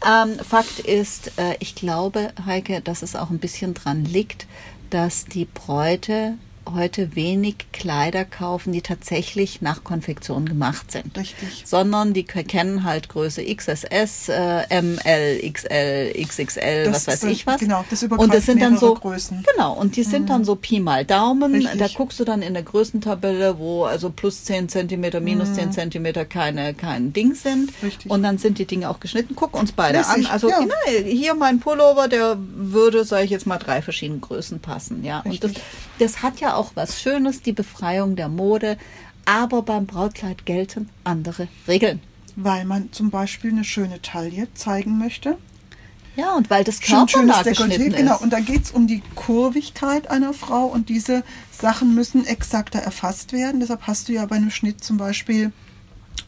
ähm, 0.07 0.39
Fakt 0.39 0.79
ist, 0.79 1.37
äh, 1.37 1.55
ich 1.59 1.75
glaube, 1.75 2.33
Heike, 2.45 2.81
dass 2.81 3.01
es 3.01 3.15
auch 3.15 3.29
ein 3.29 3.39
bisschen 3.39 3.73
dran 3.73 4.05
liegt, 4.05 4.47
dass 4.89 5.25
die 5.25 5.45
Bräute 5.45 6.37
heute 6.71 7.15
wenig 7.15 7.55
Kleider 7.71 8.25
kaufen, 8.25 8.71
die 8.71 8.81
tatsächlich 8.81 9.61
nach 9.61 9.83
Konfektion 9.83 10.47
gemacht 10.47 10.91
sind. 10.91 11.17
Richtig. 11.17 11.63
Sondern 11.65 12.13
die 12.13 12.23
kennen 12.23 12.83
halt 12.83 13.09
Größe 13.09 13.43
XSS, 13.43 14.29
äh, 14.29 14.81
ML, 14.81 15.51
XL, 15.51 16.13
XXL, 16.21 16.85
Das 16.85 17.07
was 17.07 17.07
weiß 17.07 17.23
ich 17.31 17.45
was. 17.45 17.59
genau, 17.59 17.83
das 17.89 18.03
und 18.03 18.33
das 18.33 18.45
sind 18.45 18.61
dann 18.61 18.77
so 18.77 18.93
Größen. 18.95 19.43
Genau, 19.53 19.73
und 19.73 19.95
die 19.95 20.03
sind 20.03 20.29
dann 20.29 20.45
so 20.45 20.55
Pi 20.55 20.79
mal 20.79 21.05
Daumen. 21.05 21.53
Richtig. 21.53 21.79
Da 21.79 21.87
guckst 21.87 22.19
du 22.19 22.23
dann 22.23 22.41
in 22.41 22.53
der 22.53 22.63
Größentabelle, 22.63 23.59
wo 23.59 23.85
also 23.85 24.09
plus 24.09 24.45
10 24.45 24.69
Zentimeter, 24.69 25.19
minus 25.19 25.53
10 25.53 25.71
Zentimeter 25.71 26.25
keine, 26.25 26.73
kein 26.73 27.13
Ding 27.13 27.35
sind. 27.35 27.71
Mhm. 27.81 27.87
Richtig. 27.87 28.11
Und 28.11 28.23
dann 28.23 28.37
sind 28.37 28.57
die 28.57 28.65
Dinge 28.65 28.89
auch 28.89 28.99
geschnitten. 28.99 29.35
Guck 29.35 29.55
uns 29.59 29.71
beide 29.71 29.99
Lässig, 29.99 30.25
an. 30.27 30.31
Also 30.31 30.49
ja. 30.49 30.59
genau, 30.59 30.75
hier 31.05 31.33
mein 31.35 31.59
Pullover, 31.59 32.07
der 32.07 32.37
würde, 32.39 33.03
sage 33.05 33.25
ich 33.25 33.31
jetzt 33.31 33.45
mal, 33.45 33.57
drei 33.57 33.81
verschiedene 33.81 34.19
Größen 34.19 34.59
passen. 34.59 35.03
Ja, 35.03 35.21
und 35.25 35.43
das, 35.43 35.51
das 35.99 36.23
hat 36.23 36.39
ja 36.39 36.52
auch 36.55 36.71
was 36.75 37.01
Schönes, 37.01 37.41
die 37.41 37.53
Befreiung 37.53 38.15
der 38.15 38.29
Mode. 38.29 38.77
Aber 39.25 39.61
beim 39.61 39.85
Brautkleid 39.85 40.45
gelten 40.45 40.89
andere 41.03 41.47
Regeln. 41.67 42.01
Weil 42.35 42.65
man 42.65 42.91
zum 42.91 43.09
Beispiel 43.09 43.51
eine 43.51 43.63
schöne 43.63 44.01
Taille 44.01 44.47
zeigen 44.53 44.97
möchte. 44.97 45.37
Ja, 46.15 46.35
und 46.35 46.49
weil 46.49 46.63
das 46.63 46.81
Schön, 46.81 47.07
schönes 47.07 47.37
Dekolleté, 47.37 47.67
geschnitten 47.67 47.95
genau. 47.95 48.15
ist. 48.15 48.21
Und 48.21 48.33
da 48.33 48.39
geht 48.39 48.65
es 48.65 48.71
um 48.71 48.85
die 48.85 49.01
Kurvigkeit 49.15 50.11
einer 50.11 50.33
Frau 50.33 50.65
und 50.65 50.89
diese 50.89 51.23
Sachen 51.51 51.95
müssen 51.95 52.25
exakter 52.25 52.79
erfasst 52.79 53.33
werden. 53.33 53.59
Deshalb 53.59 53.87
hast 53.87 54.09
du 54.09 54.13
ja 54.13 54.25
bei 54.25 54.35
einem 54.35 54.51
Schnitt 54.51 54.83
zum 54.83 54.97
Beispiel 54.97 55.51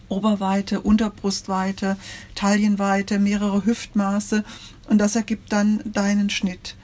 Oberweite, 0.09 0.81
Unterbrustweite, 0.81 1.97
Taillenweite, 2.33 3.19
mehrere 3.19 3.65
Hüftmaße 3.65 4.43
und 4.89 4.97
das 4.97 5.15
ergibt 5.15 5.51
dann 5.51 5.81
deinen 5.85 6.29
Schnitt. 6.29 6.75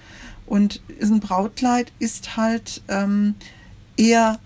Und 0.52 0.82
ein 1.02 1.22
Brautkleid 1.22 1.94
ist 2.00 2.36
halt 2.36 2.82
ähm, 2.90 3.36
eher 3.96 4.38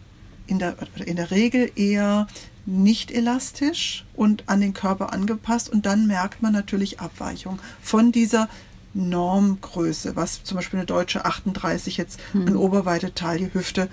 in 0.45 0.59
der, 0.59 0.75
in 1.03 1.15
der 1.15 1.31
Regel 1.31 1.71
eher 1.75 2.27
nicht 2.67 3.09
elastisch 3.09 4.05
und 4.13 4.43
an 4.45 4.61
den 4.61 4.75
Körper 4.75 5.13
angepasst 5.13 5.67
und 5.67 5.87
dann 5.87 6.05
merkt 6.05 6.43
man 6.43 6.53
natürlich 6.53 6.99
Abweichung 6.99 7.57
von 7.81 8.11
dieser 8.11 8.49
Normgröße, 8.93 10.15
was 10.15 10.43
zum 10.43 10.57
Beispiel 10.57 10.77
eine 10.77 10.85
deutsche 10.85 11.25
38 11.25 11.97
jetzt 11.97 12.19
Hm. 12.33 12.49
an 12.49 12.55
Oberweite, 12.55 13.15
Taille, 13.15 13.51
Hüfte 13.55 13.89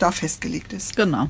da 0.00 0.10
festgelegt 0.10 0.72
ist. 0.72 0.96
Genau. 0.96 1.28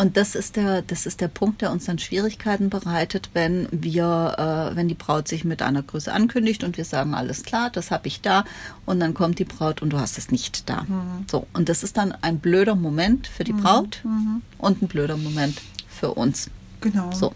Und 0.00 0.16
das 0.16 0.34
ist 0.34 0.56
der, 0.56 0.80
das 0.80 1.04
ist 1.04 1.20
der 1.20 1.28
Punkt, 1.28 1.60
der 1.60 1.70
uns 1.70 1.84
dann 1.84 1.98
Schwierigkeiten 1.98 2.70
bereitet, 2.70 3.28
wenn 3.34 3.68
wir, 3.70 4.70
äh, 4.72 4.74
wenn 4.74 4.88
die 4.88 4.94
Braut 4.94 5.28
sich 5.28 5.44
mit 5.44 5.60
einer 5.60 5.82
Größe 5.82 6.10
ankündigt 6.10 6.64
und 6.64 6.78
wir 6.78 6.86
sagen, 6.86 7.12
alles 7.12 7.42
klar, 7.42 7.68
das 7.68 7.90
habe 7.90 8.08
ich 8.08 8.22
da, 8.22 8.44
und 8.86 8.98
dann 8.98 9.12
kommt 9.12 9.38
die 9.38 9.44
Braut 9.44 9.82
und 9.82 9.90
du 9.90 10.00
hast 10.00 10.16
es 10.16 10.30
nicht 10.30 10.70
da. 10.70 10.84
Mhm. 10.84 11.26
So, 11.30 11.46
und 11.52 11.68
das 11.68 11.82
ist 11.82 11.98
dann 11.98 12.12
ein 12.22 12.38
blöder 12.38 12.76
Moment 12.76 13.26
für 13.26 13.44
die 13.44 13.52
Braut 13.52 14.00
mhm. 14.02 14.40
und 14.56 14.80
ein 14.80 14.88
blöder 14.88 15.18
Moment 15.18 15.60
für 15.86 16.12
uns. 16.14 16.48
Genau. 16.80 17.12
So. 17.12 17.32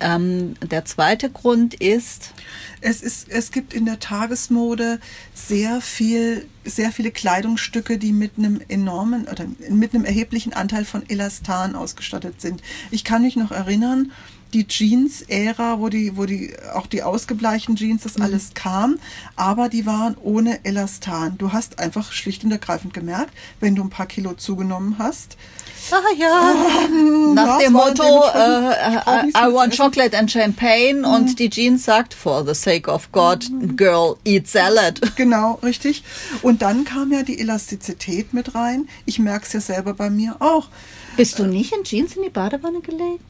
Ähm, 0.00 0.54
der 0.60 0.84
zweite 0.84 1.30
Grund 1.30 1.74
ist. 1.74 2.32
Es, 2.80 3.00
ist. 3.00 3.28
es 3.30 3.50
gibt 3.50 3.72
in 3.72 3.86
der 3.86 3.98
Tagesmode 3.98 5.00
sehr 5.34 5.80
viel, 5.80 6.46
sehr 6.64 6.92
viele 6.92 7.10
Kleidungsstücke, 7.10 7.98
die 7.98 8.12
mit 8.12 8.32
einem 8.36 8.60
enormen 8.68 9.26
oder 9.26 9.46
mit 9.70 9.94
einem 9.94 10.04
erheblichen 10.04 10.52
Anteil 10.52 10.84
von 10.84 11.08
Elastan 11.08 11.74
ausgestattet 11.74 12.40
sind. 12.40 12.62
Ich 12.90 13.04
kann 13.04 13.22
mich 13.22 13.36
noch 13.36 13.50
erinnern, 13.50 14.12
die 14.52 14.66
Jeans-Ära, 14.66 15.80
wo 15.80 15.88
die, 15.88 16.16
wo 16.16 16.24
die, 16.24 16.54
auch 16.74 16.86
die 16.86 17.02
ausgebleichten 17.02 17.76
Jeans, 17.76 18.02
das 18.02 18.16
mhm. 18.16 18.24
alles 18.24 18.54
kam, 18.54 18.98
aber 19.34 19.68
die 19.68 19.86
waren 19.86 20.16
ohne 20.22 20.64
Elastan. 20.64 21.36
Du 21.38 21.52
hast 21.52 21.78
einfach 21.78 22.12
schlicht 22.12 22.44
und 22.44 22.52
ergreifend 22.52 22.94
gemerkt, 22.94 23.34
wenn 23.60 23.74
du 23.74 23.82
ein 23.82 23.90
paar 23.90 24.06
Kilo 24.06 24.34
zugenommen 24.34 24.96
hast, 24.98 25.36
Ah 25.90 26.02
ja, 26.18 26.54
ähm, 26.84 27.34
nach 27.34 27.58
dem 27.58 27.72
Motto 27.72 28.02
äh, 28.02 29.26
I, 29.26 29.30
I 29.30 29.52
want 29.52 29.76
chocolate 29.76 30.16
and 30.18 30.30
champagne 30.30 31.00
mhm. 31.00 31.04
und 31.04 31.38
die 31.38 31.48
Jeans 31.48 31.84
sagt 31.84 32.14
for 32.14 32.44
the 32.44 32.54
sake 32.54 32.90
of 32.90 33.12
God, 33.12 33.46
girl, 33.76 34.16
eat 34.24 34.48
salad. 34.48 35.00
Genau, 35.16 35.58
richtig. 35.62 36.04
Und 36.42 36.62
dann 36.62 36.84
kam 36.84 37.12
ja 37.12 37.22
die 37.22 37.38
Elastizität 37.38 38.34
mit 38.34 38.54
rein. 38.54 38.88
Ich 39.06 39.18
merke 39.18 39.46
es 39.46 39.52
ja 39.52 39.60
selber 39.60 39.94
bei 39.94 40.10
mir 40.10 40.36
auch. 40.40 40.68
Bist 41.16 41.38
du 41.38 41.44
nicht 41.44 41.72
in 41.72 41.84
Jeans 41.84 42.16
in 42.16 42.22
die 42.22 42.30
Badewanne 42.30 42.80
gelegt? 42.80 43.20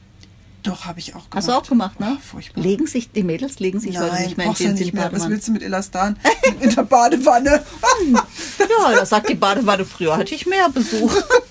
Doch, 0.63 0.85
habe 0.85 0.99
ich 0.99 1.15
auch 1.15 1.29
gemacht. 1.29 1.35
Hast 1.35 1.47
du 1.47 1.51
auch 1.53 1.67
gemacht, 1.67 1.99
ne? 1.99 2.17
Oh, 2.17 2.21
furchtbar. 2.21 2.61
Legen 2.61 2.87
sich, 2.87 3.11
die 3.11 3.23
Mädels 3.23 3.59
legen 3.59 3.79
sich 3.79 3.93
Nein, 3.93 4.11
heute 4.11 4.23
nicht 4.23 4.37
mehr 4.37 4.47
in 4.47 4.53
Jeans 4.53 4.79
nicht 4.79 4.93
mehr. 4.93 5.09
Was 5.13 5.29
willst 5.29 5.47
du 5.47 5.53
mit 5.53 5.63
Elastan 5.63 6.17
in 6.59 6.75
der 6.75 6.83
Badewanne? 6.83 7.63
ja, 8.59 8.91
das 8.91 9.09
sagt 9.09 9.29
die 9.29 9.35
Badewanne. 9.35 9.85
Früher 9.85 10.17
hatte 10.17 10.35
ich 10.35 10.45
mehr 10.45 10.67
Besuch. 10.69 11.15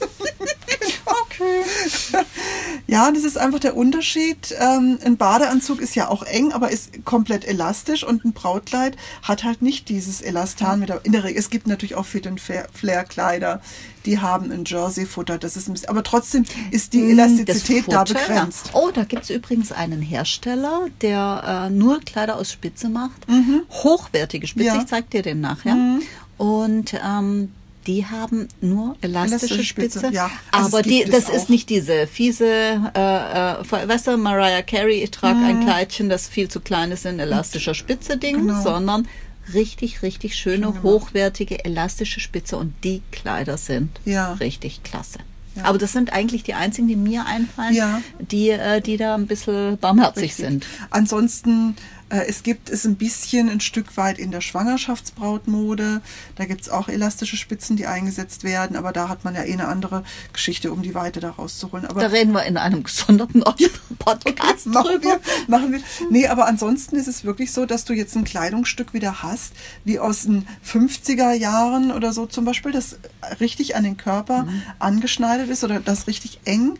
Ja, 2.88 3.11
das 3.11 3.25
ist 3.25 3.37
einfach 3.37 3.59
der 3.59 3.76
Unterschied. 3.76 4.55
Ähm, 4.61 4.99
ein 5.05 5.16
Badeanzug 5.16 5.81
ist 5.81 5.97
ja 5.97 6.09
auch 6.09 6.23
eng, 6.23 6.52
aber 6.52 6.71
ist 6.71 7.05
komplett 7.05 7.45
elastisch 7.45 8.05
und 8.05 8.25
ein 8.25 8.33
Brautkleid 8.33 8.97
hat 9.23 9.43
halt 9.43 9.61
nicht 9.61 9.88
dieses 9.88 10.21
Elastan 10.21 10.78
mit 10.78 10.90
der, 10.90 11.00
in 11.05 11.11
der 11.11 11.25
Regel. 11.25 11.38
Es 11.38 11.50
gibt 11.50 11.66
natürlich 11.66 11.97
auch 11.97 12.07
Fit 12.07 12.28
and 12.28 12.40
Flair 12.40 13.05
Kleider, 13.05 13.61
die 14.05 14.21
haben 14.21 14.52
ein 14.52 14.64
Jersey-Futter. 14.64 15.37
Das 15.37 15.57
ist 15.57 15.69
ein 15.69 15.73
bisschen, 15.73 15.88
aber 15.88 16.05
trotzdem 16.05 16.45
ist 16.71 16.93
die 16.93 17.02
mm, 17.02 17.11
Elastizität 17.11 17.85
Futter, 17.87 18.05
da 18.05 18.14
begrenzt. 18.14 18.69
Ja. 18.69 18.81
Oh, 18.81 18.90
da 18.93 19.02
gibt 19.02 19.25
es 19.25 19.31
übrigens 19.31 19.73
einen 19.73 20.00
Hersteller, 20.00 20.87
der 21.00 21.66
äh, 21.66 21.71
nur 21.71 22.00
Kleider 22.00 22.37
aus 22.37 22.52
Spitze 22.52 22.88
macht. 22.88 23.28
Mhm. 23.28 23.62
Hochwertige 23.71 24.47
Spitze. 24.47 24.69
Ja. 24.69 24.76
Ich 24.76 24.87
zeig 24.87 25.11
dir 25.11 25.23
den 25.23 25.40
nachher. 25.40 25.75
Mhm. 25.75 26.02
Und 26.38 26.95
ähm, 26.95 27.50
die 27.87 28.07
haben 28.07 28.49
nur 28.61 28.97
elastische, 29.00 29.47
elastische 29.47 29.64
Spitze. 29.64 29.99
Spitze. 30.00 30.14
Ja, 30.14 30.31
also 30.50 30.76
aber 30.76 30.83
die, 30.83 31.05
das 31.05 31.28
ist 31.28 31.49
nicht 31.49 31.71
diese 31.71 32.07
fiese, 32.07 32.47
äh, 32.95 33.61
äh, 33.61 33.88
weißt 33.88 34.09
du, 34.09 34.16
Mariah 34.16 34.62
Carey, 34.62 35.02
ich 35.02 35.11
trage 35.11 35.37
mhm. 35.37 35.45
ein 35.45 35.61
Kleidchen, 35.64 36.09
das 36.09 36.28
viel 36.28 36.49
zu 36.49 36.61
klein 36.61 36.90
ist 36.90 37.07
in 37.07 37.19
elastischer 37.19 37.75
Spitze 37.75 38.16
Ding, 38.16 38.47
genau. 38.47 38.62
sondern 38.62 39.07
richtig, 39.55 40.02
richtig 40.02 40.37
schöne, 40.37 40.83
hochwertige, 40.83 41.64
elastische 41.64 42.21
Spitze 42.21 42.57
und 42.57 42.75
die 42.83 43.02
Kleider 43.12 43.57
sind 43.57 43.90
ja. 44.05 44.33
richtig 44.35 44.83
klasse. 44.83 45.21
Ja. 45.55 45.64
Aber 45.64 45.78
das 45.78 45.93
sind 45.93 46.12
eigentlich 46.12 46.43
die 46.43 46.55
einzigen, 46.55 46.87
die 46.87 46.97
mir 46.97 47.25
einfallen, 47.26 47.75
ja. 47.75 48.02
die, 48.19 48.50
äh, 48.50 48.81
die 48.81 48.97
da 48.97 49.14
ein 49.14 49.26
bisschen 49.26 49.78
barmherzig 49.78 50.25
Richtig. 50.25 50.45
sind. 50.45 50.66
Ansonsten 50.90 51.76
es 52.09 52.45
gibt 52.45 52.71
es 52.71 52.85
ein 52.85 52.95
bisschen 52.95 53.49
ein 53.49 53.61
Stück 53.61 53.97
weit 53.97 54.19
in 54.19 54.31
der 54.31 54.41
Schwangerschaftsbrautmode. 54.41 56.03
Da 56.37 56.45
gibt 56.45 56.61
es 56.61 56.69
auch 56.69 56.89
elastische 56.89 57.37
Spitzen, 57.37 57.77
die 57.77 57.87
eingesetzt 57.87 58.45
werden, 58.45 58.77
aber 58.77 58.93
da 58.93 59.09
hat 59.09 59.25
man 59.25 59.35
ja 59.35 59.43
eh 59.43 59.53
eine 59.53 59.67
andere 59.67 60.05
Geschichte, 60.33 60.73
um 60.73 60.83
die 60.83 60.95
Weite 60.95 61.19
da 61.19 61.31
rauszuholen. 61.31 61.85
Aber 61.87 62.01
da 62.01 62.07
reden 62.07 62.33
wir 62.33 62.45
in 62.45 62.59
einem 62.59 62.85
gesonderten 62.85 63.43
Podcast 63.99 64.67
machen 64.67 65.03
Wir, 65.03 65.21
machen 65.49 65.73
wir. 65.73 65.81
Nee, 66.09 66.29
aber 66.29 66.47
ansonsten 66.47 66.95
ist 66.95 67.09
es 67.09 67.25
wirklich 67.25 67.53
so, 67.53 67.67
dass 67.67 67.85
du 67.85 67.93
jetzt 67.93 68.15
ein 68.15 68.25
Kleidungsstück 68.25 68.95
wieder 68.95 69.25
hast, 69.25 69.53
wie 69.85 69.99
aus 69.99 70.23
den 70.23 70.47
50er 70.65 71.33
Jahren 71.33 71.91
oder 71.91 72.13
so 72.13 72.27
zum 72.27 72.45
Beispiel, 72.45 72.71
das 72.71 72.99
richtig 73.41 73.75
an 73.75 73.83
den 73.83 73.97
Körper 73.97 74.45
mhm. 74.45 74.63
angeschneidet 74.79 75.51
ist 75.51 75.65
oder 75.65 75.81
das 75.81 76.07
richtig 76.07 76.41
eng 76.45 76.79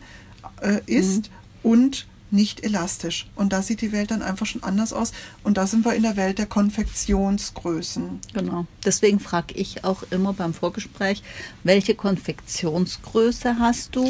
äh, 0.61 0.79
ist 0.85 1.29
mhm. 1.63 1.71
und 1.71 2.07
nicht 2.31 2.63
elastisch. 2.63 3.27
Und 3.35 3.53
da 3.53 3.61
sieht 3.61 3.81
die 3.81 3.91
Welt 3.91 4.11
dann 4.11 4.21
einfach 4.21 4.45
schon 4.45 4.63
anders 4.63 4.93
aus. 4.93 5.11
Und 5.43 5.57
da 5.57 5.67
sind 5.67 5.85
wir 5.85 5.93
in 5.93 6.03
der 6.03 6.17
Welt 6.17 6.39
der 6.39 6.45
Konfektionsgrößen. 6.45 8.19
Genau. 8.33 8.65
Deswegen 8.85 9.19
frage 9.19 9.53
ich 9.53 9.83
auch 9.83 10.03
immer 10.11 10.33
beim 10.33 10.53
Vorgespräch, 10.53 11.23
welche 11.63 11.95
Konfektionsgröße 11.95 13.59
hast 13.59 13.95
du? 13.95 14.05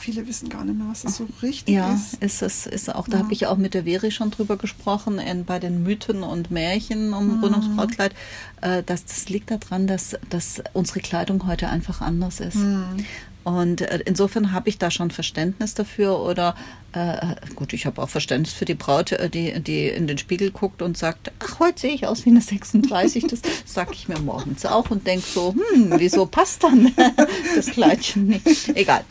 Viele 0.00 0.26
wissen 0.26 0.48
gar 0.48 0.64
nicht 0.64 0.78
mehr, 0.78 0.88
was 0.88 1.02
das 1.02 1.16
so 1.16 1.28
richtig 1.42 1.74
ja, 1.74 1.94
ist. 1.94 2.22
ist 2.22 2.42
es 2.42 2.66
ist 2.66 2.94
auch, 2.94 3.08
da 3.08 3.18
ja. 3.18 3.22
habe 3.24 3.32
ich 3.32 3.46
auch 3.46 3.56
mit 3.56 3.74
der 3.74 3.84
Veri 3.84 4.10
schon 4.10 4.30
drüber 4.30 4.56
gesprochen, 4.56 5.18
in, 5.18 5.44
bei 5.44 5.58
den 5.58 5.82
Mythen 5.82 6.22
und 6.22 6.50
Märchen 6.50 7.12
um 7.12 7.36
mhm. 7.36 7.44
Rundungsbrautkleid. 7.44 8.14
Äh, 8.60 8.82
dass 8.82 9.04
das 9.04 9.28
liegt 9.28 9.50
daran, 9.50 9.86
dass, 9.86 10.16
dass 10.28 10.62
unsere 10.72 11.00
Kleidung 11.00 11.46
heute 11.46 11.68
einfach 11.68 12.00
anders 12.00 12.40
ist. 12.40 12.56
Mhm. 12.56 13.04
Und 13.42 13.80
äh, 13.80 14.00
insofern 14.04 14.52
habe 14.52 14.68
ich 14.68 14.78
da 14.78 14.90
schon 14.90 15.10
Verständnis 15.10 15.74
dafür 15.74 16.20
oder 16.20 16.54
äh, 16.92 17.36
gut, 17.54 17.72
ich 17.72 17.86
habe 17.86 18.02
auch 18.02 18.08
Verständnis 18.08 18.52
für 18.52 18.64
die 18.64 18.74
Braut, 18.74 19.12
äh, 19.12 19.30
die, 19.30 19.60
die 19.60 19.88
in 19.88 20.06
den 20.06 20.18
Spiegel 20.18 20.50
guckt 20.50 20.82
und 20.82 20.98
sagt, 20.98 21.32
ach, 21.38 21.60
heute 21.60 21.80
sehe 21.80 21.92
ich 21.92 22.06
aus 22.06 22.26
wie 22.26 22.30
eine 22.30 22.40
36. 22.40 23.26
Das 23.28 23.40
sage 23.64 23.92
ich 23.94 24.08
mir 24.08 24.18
morgens 24.18 24.66
auch 24.66 24.90
und 24.90 25.06
denke 25.06 25.24
so, 25.26 25.54
hm, 25.54 25.94
wieso 25.96 26.26
passt 26.26 26.64
dann 26.64 26.92
das 27.56 27.66
Kleidchen 27.66 28.26
nicht? 28.26 28.68
Egal. 28.74 29.04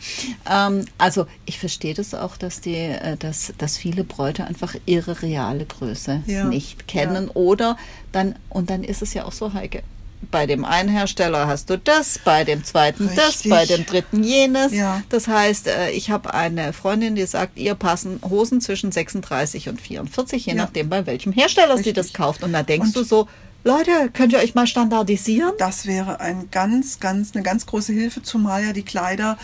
Ähm, 0.48 0.84
also 0.98 1.26
ich 1.46 1.58
verstehe 1.58 1.94
das 1.94 2.14
auch, 2.14 2.36
dass 2.36 2.60
die, 2.60 2.76
äh, 2.76 3.16
dass, 3.16 3.52
dass 3.58 3.78
viele 3.78 4.04
Bräute 4.04 4.44
einfach 4.44 4.74
ihre 4.86 5.22
reale 5.22 5.64
Größe 5.64 6.22
ja. 6.26 6.44
nicht 6.44 6.86
kennen 6.86 7.26
ja. 7.28 7.34
oder 7.34 7.76
dann, 8.12 8.36
und 8.48 8.70
dann 8.70 8.84
ist 8.84 9.02
es 9.02 9.14
ja 9.14 9.24
auch 9.24 9.32
so, 9.32 9.52
Heike, 9.52 9.82
bei 10.30 10.46
dem 10.46 10.64
einen 10.64 10.88
Hersteller 10.88 11.46
hast 11.46 11.70
du 11.70 11.78
das, 11.78 12.18
bei 12.18 12.44
dem 12.44 12.62
zweiten 12.62 13.06
Richtig. 13.08 13.24
das, 13.24 13.48
bei 13.48 13.64
dem 13.64 13.86
dritten 13.86 14.22
jenes. 14.22 14.72
Ja. 14.72 15.02
Das 15.08 15.28
heißt, 15.28 15.66
äh, 15.66 15.90
ich 15.90 16.10
habe 16.10 16.34
eine 16.34 16.72
Freundin, 16.72 17.14
die 17.14 17.24
sagt, 17.24 17.58
ihr 17.58 17.74
passen 17.74 18.20
Hosen 18.28 18.60
zwischen 18.60 18.92
36 18.92 19.68
und 19.68 19.80
44, 19.80 20.46
je 20.46 20.52
ja. 20.52 20.58
nachdem, 20.58 20.88
bei 20.88 21.06
welchem 21.06 21.32
Hersteller 21.32 21.74
Richtig. 21.74 21.86
sie 21.86 21.92
das 21.94 22.12
kauft. 22.12 22.42
Und 22.42 22.52
da 22.52 22.62
denkst 22.62 22.88
und 22.88 22.96
du 22.96 23.02
so, 23.02 23.28
Leute, 23.62 24.10
könnt 24.12 24.32
ihr 24.32 24.38
euch 24.38 24.54
mal 24.54 24.66
standardisieren? 24.66 25.52
Das 25.58 25.86
wäre 25.86 26.20
ein 26.20 26.50
ganz, 26.50 26.98
ganz, 26.98 27.34
eine 27.34 27.42
ganz 27.42 27.66
große 27.66 27.92
Hilfe, 27.92 28.22
zumal 28.22 28.64
ja 28.64 28.72
die 28.72 28.84
Kleider 28.84 29.36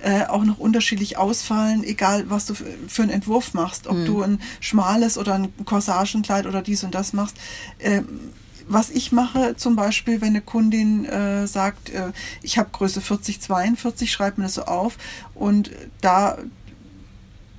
äh, 0.00 0.26
auch 0.26 0.44
noch 0.44 0.58
unterschiedlich 0.58 1.16
ausfallen, 1.16 1.82
egal 1.82 2.28
was 2.28 2.44
du 2.44 2.54
für 2.54 3.02
einen 3.02 3.10
Entwurf 3.10 3.54
machst, 3.54 3.86
ob 3.86 3.96
mhm. 3.96 4.04
du 4.04 4.22
ein 4.22 4.40
schmales 4.60 5.16
oder 5.16 5.34
ein 5.34 5.52
Corsagenkleid 5.64 6.46
oder 6.46 6.60
dies 6.60 6.84
und 6.84 6.94
das 6.94 7.14
machst. 7.14 7.36
Ähm, 7.80 8.06
was 8.68 8.90
ich 8.90 9.10
mache, 9.10 9.56
zum 9.56 9.74
Beispiel, 9.74 10.20
wenn 10.20 10.28
eine 10.28 10.42
Kundin 10.42 11.04
äh, 11.06 11.46
sagt, 11.46 11.90
äh, 11.90 12.12
ich 12.42 12.58
habe 12.58 12.68
Größe 12.72 13.00
40, 13.00 13.40
42, 13.40 14.12
schreibt 14.12 14.38
mir 14.38 14.44
das 14.44 14.54
so 14.54 14.64
auf 14.64 14.98
und 15.34 15.70
da 16.00 16.38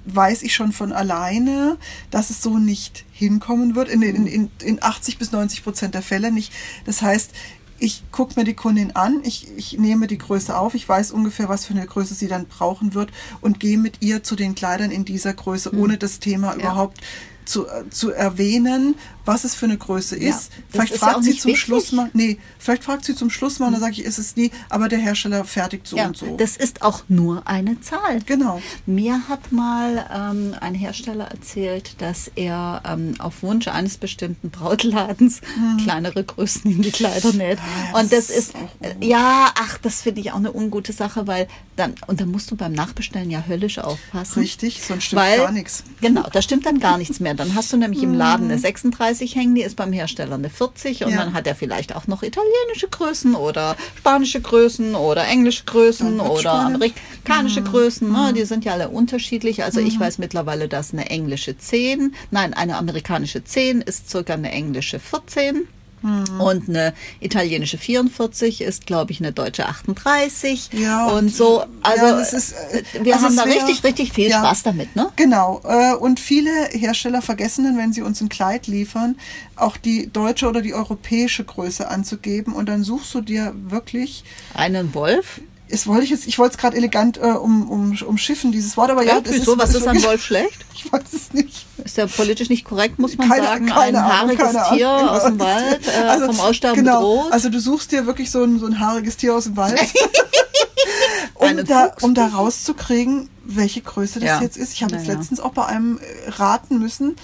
weiß 0.06 0.44
ich 0.44 0.54
schon 0.54 0.72
von 0.72 0.92
alleine, 0.92 1.78
dass 2.12 2.30
es 2.30 2.42
so 2.42 2.58
nicht 2.58 3.06
hinkommen 3.12 3.76
wird, 3.76 3.90
in, 3.90 4.02
in, 4.02 4.28
in, 4.28 4.52
in 4.62 4.84
80 4.84 5.18
bis 5.18 5.32
90 5.32 5.64
Prozent 5.64 5.96
der 5.96 6.02
Fälle 6.02 6.32
nicht. 6.32 6.52
Das 6.86 7.02
heißt, 7.02 7.32
ich 7.80 8.04
gucke 8.12 8.40
mir 8.40 8.46
die 8.46 8.54
Kundin 8.54 8.96
an, 8.96 9.22
ich, 9.24 9.48
ich 9.58 9.78
nehme 9.78 10.08
die 10.08 10.18
Größe 10.18 10.58
auf, 10.58 10.74
ich 10.74 10.88
weiß 10.88 11.12
ungefähr, 11.12 11.50
was 11.50 11.66
für 11.66 11.74
eine 11.74 11.86
Größe 11.86 12.14
sie 12.14 12.28
dann 12.28 12.46
brauchen 12.46 12.94
wird 12.94 13.12
und 13.42 13.60
gehe 13.60 13.78
mit 13.78 13.98
ihr 14.02 14.24
zu 14.24 14.36
den 14.36 14.56
Kleidern 14.56 14.92
in 14.92 15.06
dieser 15.06 15.34
Größe, 15.34 15.72
hm. 15.72 15.80
ohne 15.80 15.98
das 15.98 16.20
Thema 16.20 16.52
ja. 16.52 16.60
überhaupt 16.60 17.02
zu, 17.46 17.66
zu 17.90 18.12
erwähnen, 18.12 18.96
was 19.26 19.44
es 19.44 19.56
für 19.56 19.66
eine 19.66 19.78
Größe 19.78 20.16
ist. 20.16 20.52
Ja, 20.52 20.64
vielleicht 20.70 20.94
ist 20.94 21.00
fragt 21.00 21.18
ja 21.18 21.22
sie 21.22 21.38
zum 21.38 21.50
wichtig. 21.50 21.62
Schluss 21.62 21.92
mal, 21.92 22.10
nee, 22.14 22.38
vielleicht 22.60 22.84
fragt 22.84 23.06
sie 23.06 23.16
zum 23.16 23.30
Schluss 23.30 23.60
mal, 23.60 23.68
und 23.68 23.74
dann 23.74 23.82
sage 23.82 23.94
ich, 23.94 24.04
ist 24.04 24.18
es 24.18 24.36
nie, 24.36 24.52
aber 24.70 24.90
der 24.90 25.00
Hersteller 25.00 25.46
fertigt 25.46 25.88
so 25.88 25.98
ja, 25.98 26.08
und 26.08 26.18
so. 26.18 26.36
Das 26.38 26.58
ist 26.58 26.82
auch 26.82 27.04
nur 27.08 27.48
eine 27.48 27.80
Zahl. 27.82 28.22
Genau. 28.26 28.62
Mir 28.86 29.28
hat 29.30 29.52
mal 29.52 30.06
ähm, 30.14 30.56
ein 30.60 30.76
Hersteller 30.76 31.26
erzählt, 31.26 32.02
dass 32.02 32.32
er 32.36 32.82
ähm, 32.86 33.16
auf 33.20 33.44
Wunsch 33.44 33.68
eines 33.68 33.98
bestimmten 33.98 34.50
Brautladens 34.50 35.42
hm. 35.56 35.78
kleinere 35.84 36.24
Größen 36.24 36.70
in 36.70 36.82
die 36.82 36.92
Kleider 36.92 37.32
näht. 37.34 37.60
Ah, 37.60 37.94
ja, 37.94 38.00
und 38.00 38.12
das, 38.12 38.28
das 38.28 38.38
ist, 38.38 38.54
äh, 38.82 38.94
ja, 39.02 39.52
ach, 39.58 39.78
das 39.78 40.02
finde 40.02 40.22
ich 40.22 40.32
auch 40.32 40.38
eine 40.38 40.54
ungute 40.54 40.92
Sache, 40.94 41.28
weil 41.28 41.48
dann, 41.76 41.96
und 42.08 42.20
dann 42.20 42.30
musst 42.30 42.52
du 42.52 42.56
beim 42.56 42.74
Nachbestellen 42.74 43.32
ja 43.32 43.46
höllisch 43.48 43.80
aufpassen. 43.80 44.40
Richtig, 44.40 44.84
sonst 44.84 45.06
stimmt 45.06 45.22
weil, 45.22 45.38
gar 45.40 45.52
nichts. 45.52 45.84
Genau, 46.02 46.24
da 46.32 46.42
stimmt 46.42 46.66
dann 46.66 46.80
gar 46.80 46.98
nichts 46.98 47.20
mehr 47.20 47.33
mehr. 47.34 47.46
Dann 47.46 47.56
hast 47.56 47.72
du 47.74 47.78
nämlich 47.78 48.02
im 48.04 48.14
Laden 48.14 48.50
eine 48.50 48.60
36 48.60 49.36
hängen, 49.36 49.56
die 49.56 49.62
ist 49.64 49.76
beim 49.76 49.92
Hersteller 49.94 50.36
eine 50.36 50.50
40 50.50 51.04
und 51.06 51.12
Ja. 51.12 51.18
dann 51.18 51.34
hat 51.34 51.48
er 51.48 51.56
vielleicht 51.56 51.96
auch 51.96 52.08
noch 52.08 52.24
italienische 52.24 52.88
Größen 52.90 53.36
oder 53.36 53.76
spanische 53.98 54.42
Größen 54.42 54.96
oder 54.96 55.26
englische 55.28 55.64
Größen 55.66 56.20
oder 56.20 56.54
amerikanische 56.54 57.62
Größen. 57.62 58.12
Ne? 58.12 58.34
Die 58.36 58.46
sind 58.46 58.66
ja 58.66 58.74
alle 58.74 58.90
unterschiedlich. 58.90 59.64
Also 59.64 59.80
Mhm. 59.82 59.88
ich 59.88 60.00
weiß 60.00 60.18
mittlerweile, 60.18 60.68
dass 60.68 60.94
eine 60.94 61.10
englische 61.10 61.58
10, 61.58 62.14
nein, 62.32 62.54
eine 62.54 62.78
amerikanische 62.78 63.44
10 63.44 63.82
ist 63.82 64.10
circa 64.10 64.34
eine 64.34 64.52
englische 64.52 65.00
14. 65.00 65.68
Mhm. 66.04 66.42
Und 66.42 66.70
eine 66.70 66.94
italienische 67.22 67.78
44 67.78 68.62
ist, 68.62 68.86
glaube 68.86 69.12
ich, 69.12 69.20
eine 69.20 69.32
deutsche 69.32 69.66
38. 69.66 70.70
Ja, 70.74 71.08
und 71.08 71.14
und- 71.18 71.36
so. 71.36 71.64
Also 71.82 72.06
ja, 72.06 72.20
ist, 72.20 72.52
äh, 72.54 72.84
wir 73.02 73.14
also 73.16 73.26
haben 73.28 73.38
da 73.38 73.46
wär- 73.46 73.56
richtig, 73.56 73.84
richtig 73.84 74.14
viel 74.14 74.30
ja. 74.30 74.40
Spaß 74.40 74.64
damit, 74.64 74.96
ne? 74.96 75.10
Genau. 75.16 75.62
Äh, 75.64 75.96
und 75.96 76.20
viele 76.20 76.52
Hersteller 76.72 77.22
vergessen 77.22 77.64
dann, 77.64 77.78
wenn 77.78 77.94
sie 77.94 78.02
uns 78.02 78.20
ein 78.22 78.30
Kleid 78.30 78.68
liefern, 78.68 79.16
auch 79.56 79.78
die 79.78 80.12
deutsche 80.12 80.48
oder 80.48 80.62
die 80.62 80.74
europäische 80.74 81.44
Größe 81.44 81.88
anzugeben. 81.90 82.54
Und 82.54 82.68
dann 82.68 82.84
suchst 82.84 83.14
du 83.16 83.22
dir 83.22 83.54
wirklich, 83.70 84.24
Einen 84.54 84.94
Wolf. 84.94 85.40
Das 85.74 85.88
wollte 85.88 86.04
ich 86.04 86.10
jetzt, 86.12 86.28
ich 86.28 86.38
wollte 86.40 86.54
es 86.54 86.58
gerade 86.58 86.78
elegant 86.78 87.18
äh, 87.18 87.22
um, 87.32 87.70
um, 87.70 87.98
umschiffen, 88.08 88.52
dieses 88.52 88.78
Wort, 88.78 88.92
aber 88.92 89.04
ja, 89.04 89.16
Ja, 89.16 89.22
das 89.22 89.34
wieso? 89.34 89.58
Was 89.58 89.74
ist 89.74 89.88
an 89.88 90.02
Wolf 90.04 90.24
schlecht? 90.24 90.60
Ich 90.86 90.92
weiß 90.92 91.02
es 91.14 91.32
nicht. 91.34 91.66
Ist 91.86 91.96
ja 91.96 92.08
politisch 92.08 92.50
nicht 92.50 92.66
korrekt, 92.66 93.00
muss 93.00 93.16
man 93.18 93.30
Keine- 93.30 93.44
sagen. 93.44 93.66
keine 93.68 94.00
ein 94.00 94.04
Ahnung, 94.04 94.38
haariges 94.38 94.52
keine 94.54 94.76
Tier 94.78 94.90
Ahnung. 94.90 95.10
aus 95.10 95.24
dem 95.24 95.40
Wald, 95.40 95.88
äh, 95.88 96.26
vom 96.26 96.40
Aussterben 96.42 96.84
genau, 96.84 97.00
bedroht. 97.16 97.32
Also 97.32 97.48
du 97.50 97.60
suchst 97.62 97.92
dir 97.94 98.06
wirklich 98.06 98.30
so 98.30 98.44
ein, 98.44 98.60
so 98.60 98.66
ein 98.66 98.80
haariges 98.82 99.16
Tier 99.16 99.34
aus 99.34 99.46
dem 99.46 99.56
Wald, 99.56 99.80
um, 101.36 101.66
da, 101.66 101.92
um 102.02 102.14
da 102.14 102.28
rauszukriegen, 102.28 103.30
welche 103.46 103.82
Größe 103.82 104.20
das 104.20 104.28
Ja. 104.28 104.42
jetzt 104.42 104.58
ist. 104.58 104.74
Ich 104.74 104.84
habe 104.84 104.94
jetzt 104.96 105.08
Naja. 105.08 105.20
letztens 105.20 105.40
auch 105.40 105.52
bei 105.54 105.66
einem 105.66 106.00
raten 106.28 106.80
müssen, 106.80 107.16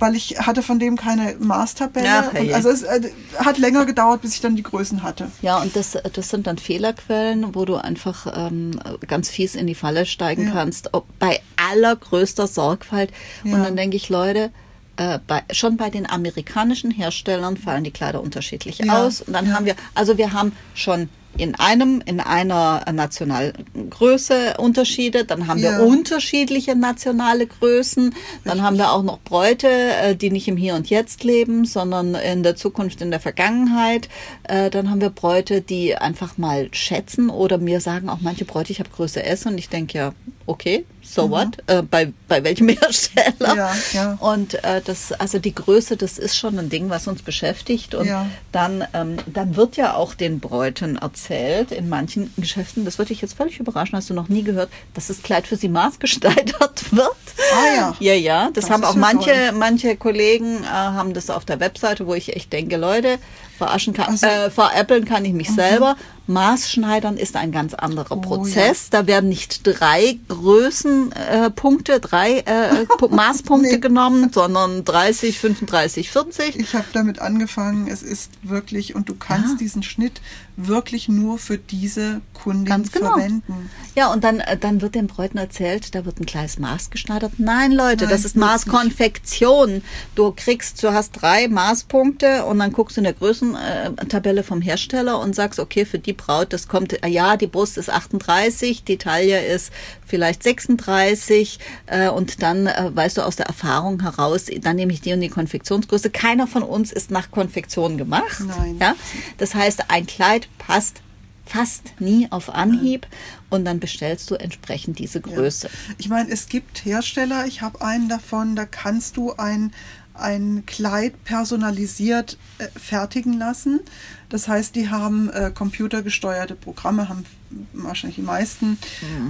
weil 0.00 0.16
ich 0.16 0.38
hatte 0.40 0.62
von 0.62 0.78
dem 0.80 0.96
keine 0.96 1.36
Maßtabelle. 1.38 2.08
Ach, 2.10 2.28
und 2.28 2.34
herrje. 2.36 2.54
also 2.54 2.70
es 2.70 2.82
äh, 2.82 3.10
hat 3.38 3.58
länger 3.58 3.86
gedauert, 3.86 4.22
bis 4.22 4.34
ich 4.34 4.40
dann 4.40 4.56
die 4.56 4.62
Größen 4.62 5.02
hatte. 5.02 5.30
Ja, 5.42 5.58
und 5.62 5.76
das, 5.76 5.96
das 6.12 6.28
sind 6.30 6.46
dann 6.46 6.58
Fehlerquellen, 6.58 7.54
wo 7.54 7.64
du 7.64 7.76
einfach 7.76 8.26
ähm, 8.36 8.80
ganz 9.06 9.28
fies 9.30 9.54
in 9.54 9.66
die 9.66 9.74
Falle 9.74 10.06
steigen 10.06 10.46
Ja. 10.48 10.52
kannst, 10.52 10.94
ob 10.94 11.06
bei 11.18 11.40
allergrößter 11.70 12.46
Sorgfalt. 12.46 13.10
Ja. 13.44 13.54
Und 13.54 13.62
dann 13.62 13.76
denke 13.76 13.96
ich, 13.96 14.08
Leute, 14.08 14.50
äh, 14.96 15.18
bei, 15.26 15.42
schon 15.52 15.76
bei 15.76 15.90
den 15.90 16.08
amerikanischen 16.08 16.90
Herstellern 16.90 17.56
fallen 17.56 17.84
die 17.84 17.90
Kleider 17.90 18.22
unterschiedlich 18.22 18.78
Ja. 18.78 19.04
aus. 19.06 19.20
Und 19.20 19.32
dann 19.34 19.52
haben 19.54 19.66
wir, 19.66 19.76
also 19.94 20.18
wir 20.18 20.32
haben 20.32 20.52
schon 20.74 21.08
in 21.36 21.54
einem, 21.54 22.02
in 22.04 22.20
einer 22.20 22.84
Nationalgröße 22.92 24.56
Unterschiede, 24.58 25.24
dann 25.24 25.46
haben 25.46 25.58
Ja. 25.58 25.78
wir 25.78 25.86
unterschiedliche 25.86 26.74
nationale 26.74 27.46
Größen, 27.46 28.14
dann 28.44 28.62
haben 28.62 28.76
wir 28.78 28.92
auch 28.92 29.02
noch 29.02 29.20
Bräute, 29.20 29.68
äh, 29.68 30.16
die 30.16 30.30
nicht 30.30 30.48
im 30.48 30.56
Hier 30.56 30.74
und 30.74 30.90
Jetzt 30.90 31.24
leben, 31.24 31.64
sondern 31.64 32.14
in 32.14 32.42
der 32.42 32.56
Zukunft, 32.56 33.00
in 33.00 33.10
der 33.10 33.20
Vergangenheit. 33.20 34.08
Äh, 34.44 34.70
Dann 34.70 34.90
haben 34.90 35.00
wir 35.00 35.10
Bräute, 35.10 35.60
die 35.60 35.96
einfach 35.96 36.36
mal 36.38 36.68
schätzen 36.72 37.30
oder 37.30 37.58
mir 37.58 37.80
sagen 37.80 38.08
auch 38.08 38.18
manche 38.20 38.44
Bräute, 38.44 38.72
ich 38.72 38.78
habe 38.80 38.90
Größe 38.90 39.22
S 39.22 39.46
und 39.46 39.58
ich 39.58 39.68
denke 39.68 39.98
ja, 39.98 40.12
okay, 40.50 40.84
so 41.02 41.28
what? 41.28 41.48
Äh, 41.66 41.82
bei, 41.82 42.12
bei 42.28 42.44
welchem 42.44 42.68
Hersteller? 42.80 43.54
Mhm. 43.54 43.56
Ja, 43.56 43.72
ja. 43.92 44.12
Und 44.20 44.62
äh, 44.62 44.80
das, 44.84 45.12
also 45.12 45.38
die 45.40 45.54
Größe, 45.54 45.96
das 45.96 46.18
ist 46.18 46.36
schon 46.36 46.56
ein 46.58 46.68
Ding, 46.68 46.88
was 46.88 47.08
uns 47.08 47.22
beschäftigt. 47.22 47.94
Und 47.96 48.06
Ja. 48.06 48.26
dann, 48.52 48.84
ähm, 48.94 49.16
dann 49.26 49.56
wird 49.56 49.76
ja 49.76 49.94
auch 49.94 50.14
den 50.14 50.38
Bräuten 50.38 50.96
erzählt 50.98 51.72
in 51.72 51.88
manchen 51.88 52.32
Geschäften. 52.36 52.84
Das 52.84 52.98
würde 52.98 53.08
dich 53.08 53.22
jetzt 53.22 53.34
völlig 53.34 53.58
überraschen, 53.58 53.96
hast 53.96 54.08
du 54.10 54.14
noch 54.14 54.28
nie 54.28 54.44
gehört, 54.44 54.70
dass 54.94 55.08
das 55.08 55.22
Kleid 55.22 55.46
für 55.48 55.56
sie 55.56 55.68
maßgesteigert 55.68 56.92
wird. 56.92 57.10
Ah 57.54 57.74
ja. 57.76 57.96
Ja, 57.98 58.14
ja. 58.14 58.50
Das, 58.52 58.64
Das 58.66 58.70
haben 58.70 58.84
auch 58.84 58.94
manche, 58.94 59.30
toll. 59.32 59.52
manche 59.58 59.96
Kollegen 59.96 60.62
äh, 60.62 60.66
haben 60.68 61.12
das 61.14 61.30
auf 61.30 61.44
der 61.44 61.58
Webseite, 61.60 62.06
wo 62.06 62.14
ich 62.14 62.36
echt 62.36 62.52
denke, 62.52 62.76
Leute, 62.76 63.18
verarschen 63.58 63.94
kann, 63.94 64.06
Also- 64.10 64.26
Mhm. 64.26 64.32
äh, 64.32 64.50
veräppeln 64.50 65.04
kann 65.06 65.24
ich 65.24 65.32
mich 65.32 65.50
selber. 65.50 65.96
Maßschneidern 66.30 67.16
ist 67.16 67.36
ein 67.36 67.52
ganz 67.52 67.74
anderer 67.74 68.16
Oh, 68.16 68.20
Prozess. 68.20 68.88
Da 68.90 69.06
werden 69.06 69.28
nicht 69.28 69.60
drei 69.64 70.18
Größenpunkte, 70.28 71.92
äh, 71.94 72.00
drei 72.00 72.38
äh, 72.38 72.84
Pu- 72.98 73.08
Maßpunkte 73.14 73.72
Nee. 73.74 73.78
genommen, 73.78 74.30
sondern 74.32 74.84
30, 74.84 75.38
35, 75.38 76.10
40. 76.10 76.56
Ich 76.58 76.74
habe 76.74 76.86
damit 76.92 77.18
angefangen, 77.20 77.88
es 77.88 78.02
ist 78.02 78.30
wirklich, 78.42 78.94
und 78.94 79.08
du 79.08 79.14
kannst 79.14 79.52
Ja. 79.52 79.58
diesen 79.58 79.82
Schnitt 79.82 80.20
wirklich 80.66 81.08
nur 81.08 81.38
für 81.38 81.58
diese 81.58 82.20
Kundin 82.34 82.64
Ganz 82.64 82.92
genau. 82.92 83.12
verwenden. 83.12 83.70
Ja, 83.94 84.12
und 84.12 84.24
dann, 84.24 84.40
äh, 84.40 84.56
dann 84.56 84.80
wird 84.80 84.94
den 84.94 85.06
Bräuten 85.06 85.38
erzählt, 85.38 85.94
da 85.94 86.04
wird 86.04 86.20
ein 86.20 86.26
kleines 86.26 86.58
Maß 86.58 86.90
geschneidert. 86.90 87.32
Nein, 87.38 87.72
Leute, 87.72 88.04
Nein, 88.04 88.12
das 88.12 88.24
ist 88.24 88.36
Maßkonfektion. 88.36 89.82
Du 90.14 90.32
kriegst, 90.34 90.82
du 90.82 90.92
hast 90.92 91.12
drei 91.12 91.48
Maßpunkte 91.48 92.44
und 92.44 92.58
dann 92.58 92.72
guckst 92.72 92.96
du 92.96 93.00
in 93.00 93.04
der 93.04 93.12
Größentabelle 93.12 94.42
vom 94.42 94.60
Hersteller 94.60 95.18
und 95.20 95.34
sagst, 95.34 95.58
okay, 95.58 95.84
für 95.84 95.98
die 95.98 96.12
Braut, 96.12 96.52
das 96.52 96.68
kommt, 96.68 97.02
äh, 97.02 97.08
ja, 97.08 97.36
die 97.36 97.46
Brust 97.46 97.76
ist 97.78 97.90
38, 97.90 98.84
die 98.84 98.98
Taille 98.98 99.44
ist 99.44 99.72
vielleicht 100.06 100.42
36 100.42 101.58
äh, 101.86 102.08
und 102.08 102.42
dann 102.42 102.66
äh, 102.66 102.90
weißt 102.94 103.18
du 103.18 103.22
aus 103.22 103.36
der 103.36 103.46
Erfahrung 103.46 104.02
heraus, 104.02 104.46
dann 104.60 104.76
nehme 104.76 104.92
ich 104.92 105.00
die 105.00 105.12
und 105.12 105.20
die 105.20 105.28
Konfektionsgröße. 105.28 106.10
Keiner 106.10 106.46
von 106.46 106.62
uns 106.62 106.92
ist 106.92 107.10
nach 107.10 107.30
Konfektion 107.30 107.96
gemacht. 107.96 108.40
Nein. 108.40 108.78
Ja? 108.80 108.94
Das 109.38 109.54
heißt, 109.54 109.84
ein 109.88 110.06
Kleid 110.06 110.48
passt 110.58 111.02
fast 111.50 112.00
nie 112.00 112.28
auf 112.30 112.54
Anhieb 112.54 113.08
und 113.50 113.64
dann 113.64 113.80
bestellst 113.80 114.30
du 114.30 114.36
entsprechend 114.36 115.00
diese 115.00 115.20
Größe. 115.20 115.68
Ich 115.98 116.08
meine, 116.08 116.30
es 116.30 116.48
gibt 116.48 116.84
Hersteller, 116.84 117.44
ich 117.46 117.60
habe 117.60 117.80
einen 117.80 118.08
davon, 118.08 118.54
da 118.54 118.66
kannst 118.66 119.16
du 119.16 119.32
ein, 119.32 119.72
ein 120.20 120.64
Kleid 120.66 121.24
personalisiert 121.24 122.38
äh, 122.58 122.66
fertigen 122.78 123.34
lassen. 123.38 123.80
Das 124.28 124.46
heißt, 124.46 124.76
die 124.76 124.88
haben 124.90 125.28
äh, 125.30 125.50
computergesteuerte 125.52 126.54
Programme, 126.54 127.08
haben 127.08 127.24
wahrscheinlich 127.72 128.14
die 128.14 128.22
meisten, 128.22 128.78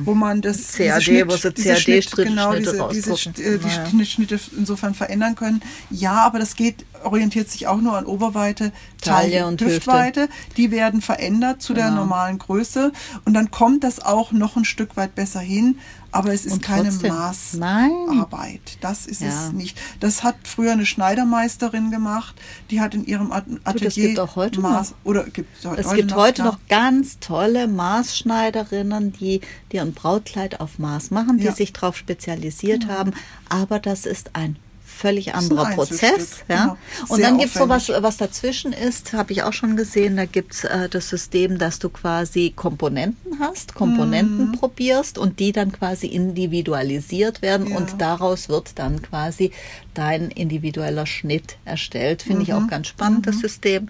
wo 0.05 0.13
man 0.13 0.43
das 0.43 0.75
CAD, 0.75 1.01
diese 1.07 1.27
wo 1.27 1.37
sie 1.37 1.53
diese 1.55 1.69
CAD-Schnitte 1.73 2.25
genau, 2.25 2.55
diese, 2.55 2.87
diese, 2.93 3.13
äh, 3.13 3.59
die 3.59 3.67
Naja. 3.67 4.05
Schnitte- 4.05 4.39
insofern 4.59 4.93
verändern 4.95 5.37
können. 5.37 5.63
Ja, 5.89 6.27
aber 6.27 6.39
das 6.39 6.55
geht, 6.55 6.85
orientiert 7.03 7.49
sich 7.51 7.67
auch 7.67 7.81
nur 7.81 7.97
an 7.97 8.05
Oberweite, 8.05 8.73
Taille 9.01 9.47
und 9.47 9.63
Hüftweite. 9.63 10.29
Die 10.59 10.71
werden 10.71 11.01
verändert 11.01 11.63
zu 11.63 11.73
der 11.73 11.87
Genau. 11.87 12.01
normalen 12.03 12.37
Größe 12.37 12.93
und 13.25 13.33
dann 13.33 13.51
kommt 13.51 13.85
das 13.85 14.01
auch 14.01 14.33
noch 14.33 14.57
ein 14.57 14.67
Stück 14.67 14.99
weit 14.99 15.15
besser 15.15 15.41
hin. 15.41 15.79
Aber 16.13 16.33
es 16.33 16.45
ist 16.45 16.55
Und 16.55 16.63
keine 16.63 16.89
trotzdem. 16.89 17.13
Maßarbeit. 17.15 18.79
Das 18.81 19.07
ist 19.07 19.21
Ja. 19.23 19.29
es 19.47 19.53
nicht. 19.53 19.79
Das 20.01 20.23
hat 20.25 20.37
früher 20.45 20.73
eine 20.73 20.87
Schneidermeisterin 20.87 21.91
gemacht. 21.91 22.35
Die 22.71 22.81
hat 22.81 22.95
in 22.95 23.05
ihrem 23.05 23.31
At- 23.33 23.45
Atelier 23.65 23.85
das 23.87 23.95
gibt 23.95 24.19
auch 24.19 24.37
heute 24.37 24.61
Maß 24.61 24.95
oder 25.05 25.25
gibt 25.25 25.49
Es 25.59 25.65
heute 25.65 25.95
gibt 25.97 26.15
heute 26.15 26.43
klar. 26.43 26.53
noch 26.53 26.59
ganz 26.69 27.19
tolle 27.21 27.69
Maßschneiderinnen, 27.69 29.13
die, 29.13 29.41
die 29.73 29.81
ein 29.81 29.93
Brautkleid 29.93 30.61
auf 30.61 30.79
Maß 30.79 31.11
machen, 31.11 31.39
die 31.39 31.45
Ja. 31.45 31.53
sich 31.53 31.73
darauf 31.73 31.97
spezialisiert 31.97 32.87
haben. 32.89 33.13
Aber 33.49 33.79
das 33.79 34.07
ist 34.07 34.31
ein 34.35 34.57
völlig 35.01 35.35
anderer 35.35 35.71
Prozess. 35.75 36.45
Ja? 36.49 36.77
genau. 36.77 36.77
Und 37.09 37.23
dann 37.23 37.39
gibt 37.39 37.55
es 37.55 37.61
sowas, 37.61 37.89
was 38.01 38.17
dazwischen 38.19 38.73
ist, 38.73 39.13
habe 39.13 39.33
ich 39.33 39.43
auch 39.43 39.53
schon 39.53 39.77
gesehen. 39.77 40.17
Da 40.17 40.27
gibt 40.27 40.53
es 40.55 40.65
äh, 40.65 40.89
das 40.89 41.09
System, 41.09 41.59
dass 41.59 41.79
du 41.79 41.89
quasi 41.89 42.53
Komponenten 42.55 43.39
hast, 43.41 43.75
Komponenten 43.75 44.49
Mhm. 44.49 44.53
probierst 44.53 45.17
und 45.19 45.39
die 45.39 45.53
dann 45.53 45.73
quasi 45.73 46.07
individualisiert 46.07 47.43
werden 47.43 47.69
Ja. 47.69 47.77
und 47.77 48.01
daraus 48.01 48.49
wird 48.49 48.79
dann 48.79 49.01
quasi 49.03 49.53
dein 49.95 50.31
individueller 50.31 51.07
Schnitt 51.07 51.57
erstellt. 51.65 52.23
Finde 52.23 52.39
Mhm. 52.39 52.43
ich 52.43 52.55
auch 52.55 52.67
ganz 52.69 52.87
spannend, 52.89 53.27
das 53.27 53.39
System. 53.39 53.89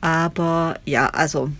Aber 0.00 0.78
ja, 0.84 1.08
also 1.08 1.50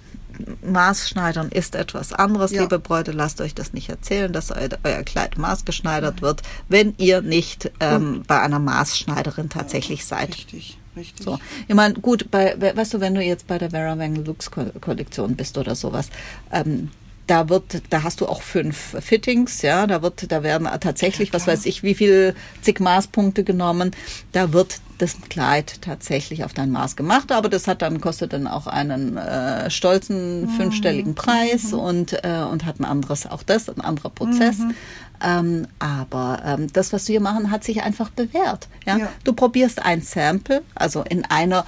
Maßschneidern 0.65 1.49
ist 1.51 1.75
etwas 1.75 2.13
anderes. 2.13 2.51
Ja. 2.53 2.63
Liebe 2.63 2.79
Bräute, 2.79 3.13
lasst 3.13 3.41
euch 3.41 3.55
das 3.55 3.73
nicht 3.73 3.89
erzählen, 3.89 4.33
dass 4.33 4.51
euer, 4.51 4.69
euer 4.85 5.03
Kleid 5.03 5.39
maßgeschneidert 5.39 6.23
wird, 6.23 6.43
wenn 6.69 6.95
ihr 6.99 7.23
nicht 7.23 7.71
ähm, 7.81 8.23
bei 8.27 8.41
einer 8.41 8.59
Maßschneiderin 8.59 9.49
tatsächlich 9.49 10.05
seid. 10.05 10.31
Richtig, 10.37 10.79
richtig. 10.97 11.25
So. 11.25 11.39
Ich 11.69 11.75
meine, 11.75 11.95
gut, 11.95 12.31
bei, 12.31 12.55
we- 12.59 12.77
weißt 12.77 12.95
du, 12.95 13.01
wenn 13.01 13.15
du 13.15 13.23
jetzt 13.23 13.47
bei 13.47 13.59
der 13.59 13.71
Vera 13.71 13.99
Wang 13.99 14.17
Lux 14.25 14.51
Ko- 14.51 14.71
Kollektion 14.81 15.37
bist 15.37 15.59
oder 15.59 15.75
sowas, 15.75 16.09
ähm, 16.53 16.91
da 17.27 17.49
wird, 17.49 17.83
da 17.91 18.03
hast 18.03 18.21
du 18.21 18.27
auch 18.27 18.43
fünf 18.43 18.97
Fittings, 19.01 19.63
ja, 19.63 19.87
da 19.87 20.03
wird, 20.03 20.31
da 20.31 20.43
werden 20.43 20.69
tatsächlich, 20.81 21.33
was 21.33 21.47
weiß 21.47 21.67
ich, 21.67 21.83
wie 21.83 21.95
viel 21.95 22.35
zig 22.63 22.81
Maßpunkte 22.81 23.45
genommen, 23.45 23.91
da 24.33 24.53
wird 24.53 24.81
das 24.99 25.17
Kleid 25.29 25.83
tatsächlich 25.83 26.45
auf 26.45 26.55
dein 26.55 26.71
Maß 26.71 26.97
gemacht, 26.97 27.33
aber 27.33 27.49
das 27.49 27.67
hat 27.67 27.83
dann, 27.83 28.01
kostet 28.01 28.33
dann 28.33 28.47
auch 28.47 28.67
einen 28.67 29.17
äh, 29.17 29.71
stolzen 29.71 30.49
fünfstelligen 30.57 31.15
Preis 31.15 31.73
und, 31.73 32.13
äh, 32.25 32.45
und 32.51 32.65
hat 32.65 32.81
ein 32.81 32.85
anderes, 32.85 33.27
auch 33.27 33.43
das, 33.43 33.69
ein 33.69 33.81
anderer 33.81 34.11
Prozess. 34.11 34.59
Ähm, 35.23 35.67
aber 35.79 36.43
ähm, 36.45 36.73
das, 36.73 36.93
was 36.93 37.09
wir 37.09 37.15
hier 37.15 37.21
machen, 37.21 37.51
hat 37.51 37.65
sich 37.65 37.83
einfach 37.83 38.11
bewährt. 38.11 38.69
Ja? 38.87 38.99
Ja. 38.99 39.09
Du 39.25 39.33
probierst 39.33 39.85
ein 39.85 40.03
Sample, 40.03 40.63
also 40.75 41.03
in 41.03 41.25
einer 41.25 41.67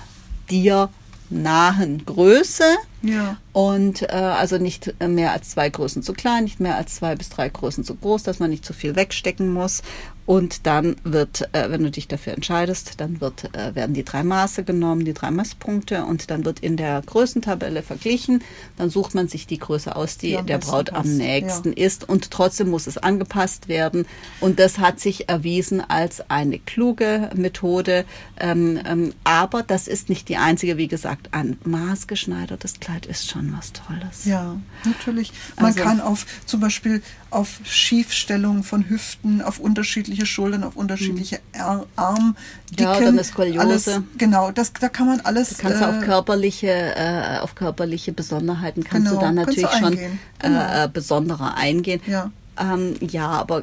dir 0.50 0.88
nahen 1.30 2.04
Größe, 2.04 2.64
Ja. 3.02 3.36
Und 3.52 4.02
äh, 4.02 4.14
also 4.14 4.58
nicht 4.58 4.94
mehr 5.00 5.32
als 5.32 5.50
zwei 5.50 5.68
Größen 5.68 6.02
zu 6.02 6.12
klein, 6.12 6.44
nicht 6.44 6.60
mehr 6.60 6.76
als 6.76 6.96
zwei 6.96 7.14
bis 7.16 7.28
drei 7.28 7.48
Größen 7.48 7.84
zu 7.84 7.94
groß, 7.94 8.22
dass 8.22 8.38
man 8.38 8.50
nicht 8.50 8.64
zu 8.64 8.72
viel 8.72 8.96
wegstecken 8.96 9.52
muss. 9.52 9.82
Und 10.28 10.66
dann 10.66 10.96
wird, 11.04 11.48
äh, 11.54 11.70
wenn 11.70 11.82
du 11.82 11.90
dich 11.90 12.06
dafür 12.06 12.34
entscheidest, 12.34 13.00
dann 13.00 13.22
wird, 13.22 13.44
äh, 13.56 13.74
werden 13.74 13.94
die 13.94 14.04
drei 14.04 14.22
Maße 14.22 14.62
genommen, 14.62 15.06
die 15.06 15.14
drei 15.14 15.30
Messpunkte 15.30 16.04
und 16.04 16.30
dann 16.30 16.44
wird 16.44 16.60
in 16.60 16.76
der 16.76 17.00
Größentabelle 17.00 17.82
verglichen. 17.82 18.42
Dann 18.76 18.90
sucht 18.90 19.14
man 19.14 19.28
sich 19.28 19.46
die 19.46 19.58
Größe 19.58 19.96
aus, 19.96 20.18
die 20.18 20.36
am 20.36 20.44
der 20.44 20.58
Braut 20.58 20.92
am 20.92 21.16
nächsten 21.16 21.70
ja. 21.70 21.86
ist. 21.86 22.06
Und 22.06 22.30
trotzdem 22.30 22.68
muss 22.68 22.86
es 22.86 22.98
angepasst 22.98 23.68
werden. 23.68 24.04
Und 24.40 24.58
das 24.58 24.78
hat 24.78 25.00
sich 25.00 25.30
erwiesen 25.30 25.80
als 25.80 26.30
eine 26.30 26.58
kluge 26.58 27.30
Methode. 27.34 28.04
Ähm, 28.38 28.78
ähm, 28.86 29.14
aber 29.24 29.62
das 29.62 29.88
ist 29.88 30.10
nicht 30.10 30.28
die 30.28 30.36
einzige. 30.36 30.76
Wie 30.76 30.88
gesagt, 30.88 31.30
ein 31.32 31.56
maßgeschneidertes 31.64 32.80
Kleid 32.88 33.04
ist 33.04 33.28
schon 33.28 33.54
was 33.54 33.74
Tolles. 33.74 34.24
Ja, 34.24 34.56
natürlich. 34.84 35.30
Man 35.56 35.66
Also- 35.66 35.80
kann 35.82 36.00
auf 36.00 36.24
zum 36.46 36.60
Beispiel 36.60 37.02
auf 37.28 37.60
Schiefstellung 37.64 38.64
von 38.64 38.88
Hüften, 38.88 39.42
auf 39.42 39.58
unterschiedliche 39.58 40.24
Schultern, 40.24 40.64
auf 40.64 40.74
unterschiedliche 40.74 41.40
Ar 41.58 41.84
Armdicken. 41.96 42.36
Ja, 42.78 42.96
oder 42.96 43.08
eine 43.08 43.24
Skoliose. 43.24 43.60
Alles, 43.60 43.90
genau, 44.16 44.52
das, 44.52 44.72
da 44.72 44.88
kann 44.88 45.06
man 45.06 45.20
alles. 45.20 45.50
Du 45.58 45.62
kannst 45.64 45.82
auf 45.82 45.96
äh, 46.02 46.06
körperliche, 46.06 46.68
äh, 46.96 47.38
auf 47.40 47.54
körperliche 47.54 48.12
Besonderheiten 48.12 48.82
kannst 48.84 49.08
Genau, 49.08 49.20
du 49.20 49.26
dann 49.26 49.34
natürlich 49.34 49.68
schon 49.70 49.84
eingehen. 49.92 50.18
Genau. 50.38 50.58
äh, 50.58 50.84
äh, 50.84 50.88
besonderer 50.90 51.56
eingehen. 51.58 52.00
Ja. 52.06 52.30
Ähm, 52.58 52.96
ja, 53.00 53.28
aber 53.28 53.62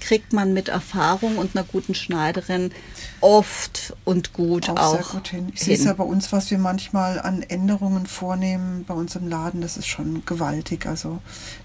kriegt 0.00 0.32
man 0.32 0.52
mit 0.52 0.68
Erfahrung 0.68 1.38
und 1.38 1.54
einer 1.54 1.64
guten 1.64 1.94
Schneiderin 1.94 2.72
oft 3.20 3.94
und 4.04 4.32
gut 4.32 4.68
auch, 4.68 4.76
auch, 4.76 4.92
sehr 4.94 5.04
gut 5.20 5.28
hin. 5.28 5.52
Ich 5.54 5.60
sehe 5.62 5.74
es 5.74 5.80
hin. 5.80 5.88
ja 5.88 5.94
bei 5.94 6.04
uns, 6.04 6.32
was 6.32 6.50
wir 6.50 6.58
manchmal 6.58 7.20
an 7.20 7.42
Änderungen 7.42 8.06
vornehmen 8.06 8.84
bei 8.86 8.94
uns 8.94 9.14
im 9.16 9.28
Laden, 9.28 9.60
das 9.60 9.76
ist 9.76 9.86
schon 9.86 10.24
gewaltig. 10.26 10.86
Also 10.86 11.18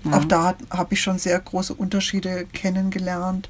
Ja. 0.03 0.17
auch 0.17 0.25
da 0.25 0.55
habe 0.69 0.93
ich 0.93 1.01
schon 1.01 1.17
sehr 1.19 1.39
große 1.39 1.73
Unterschiede 1.73 2.45
kennengelernt. 2.53 3.49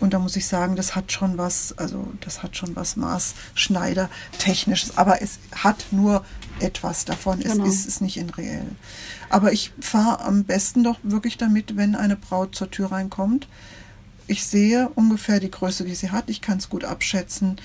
Und 0.00 0.14
da 0.14 0.18
muss 0.18 0.36
ich 0.36 0.46
sagen, 0.46 0.76
das 0.76 0.94
hat 0.94 1.12
schon 1.12 1.38
was, 1.38 1.76
also 1.76 2.06
das 2.20 2.42
hat 2.42 2.56
schon 2.56 2.76
was 2.76 2.96
Maßschneider-technisches, 2.96 4.96
aber 4.96 5.22
es 5.22 5.38
hat 5.52 5.86
nur 5.90 6.24
etwas 6.60 7.04
davon. 7.04 7.40
Genau. 7.40 7.64
Es 7.64 7.80
ist 7.80 7.88
es 7.88 8.00
nicht 8.00 8.16
in 8.16 8.30
reell. 8.30 8.66
Aber 9.28 9.52
ich 9.52 9.72
fahre 9.80 10.24
am 10.24 10.44
besten 10.44 10.84
doch 10.84 10.98
wirklich 11.02 11.36
damit, 11.36 11.76
wenn 11.76 11.94
eine 11.94 12.16
Braut 12.16 12.54
zur 12.54 12.70
Tür 12.70 12.92
reinkommt. 12.92 13.48
Ich 14.26 14.46
sehe 14.46 14.88
ungefähr 14.94 15.40
die 15.40 15.50
Größe, 15.50 15.84
die 15.84 15.94
sie 15.94 16.10
hat. 16.10 16.28
Ich 16.28 16.40
kann 16.40 16.58
es 16.58 16.68
gut 16.68 16.84
abschätzen. 16.84 17.56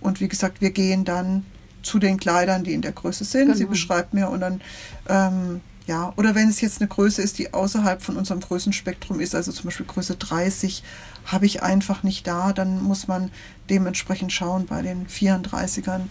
Und 0.00 0.20
wie 0.20 0.28
gesagt, 0.28 0.60
wir 0.60 0.70
gehen 0.70 1.04
dann 1.04 1.44
zu 1.82 1.98
den 1.98 2.18
Kleidern, 2.18 2.64
die 2.64 2.74
in 2.74 2.82
der 2.82 2.92
Größe 2.92 3.24
sind. 3.24 3.52
Sie 3.54 3.60
Genau. 3.60 3.70
beschreibt 3.70 4.14
mir 4.14 4.28
und 4.28 4.40
dann, 4.40 4.60
ähm, 5.08 5.60
ja, 5.86 6.12
oder 6.16 6.34
wenn 6.34 6.48
es 6.48 6.60
jetzt 6.60 6.80
eine 6.80 6.88
Größe 6.88 7.22
ist, 7.22 7.38
die 7.38 7.52
außerhalb 7.54 8.02
von 8.02 8.16
unserem 8.16 8.40
Größenspektrum 8.40 9.20
ist, 9.20 9.34
also 9.34 9.52
zum 9.52 9.64
Beispiel 9.66 9.86
Größe 9.86 10.16
30, 10.16 10.82
habe 11.26 11.46
ich 11.46 11.62
einfach 11.62 12.02
nicht 12.02 12.26
da, 12.26 12.52
dann 12.52 12.82
muss 12.82 13.08
man 13.08 13.30
dementsprechend 13.70 14.32
schauen 14.32 14.66
bei 14.66 14.82
den 14.82 15.06
34ern, 15.06 16.02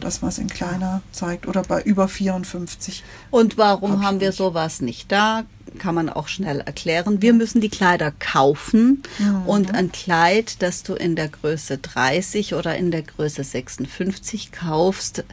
dass 0.00 0.22
man 0.22 0.30
es 0.30 0.38
in 0.38 0.48
kleiner 0.48 1.02
zeigt 1.12 1.46
oder 1.46 1.62
bei 1.62 1.80
über 1.82 2.08
54. 2.08 3.04
Und 3.30 3.58
warum 3.58 3.92
Hab 3.92 4.02
haben 4.02 4.20
wir 4.20 4.28
nicht. 4.28 4.36
sowas 4.38 4.80
nicht 4.80 5.12
da? 5.12 5.44
Kann 5.78 5.94
man 5.94 6.08
auch 6.08 6.28
schnell 6.28 6.60
erklären. 6.60 7.22
Wir 7.22 7.32
müssen 7.32 7.60
die 7.60 7.68
Kleider 7.68 8.10
kaufen 8.18 9.02
Mhm. 9.18 9.42
und 9.46 9.74
ein 9.74 9.92
Kleid, 9.92 10.60
das 10.62 10.82
du 10.82 10.94
in 10.94 11.14
der 11.14 11.28
Größe 11.28 11.78
30 11.78 12.54
oder 12.54 12.76
in 12.76 12.90
der 12.90 13.02
Größe 13.02 13.44
56 13.44 14.50
kaufst, 14.52 15.24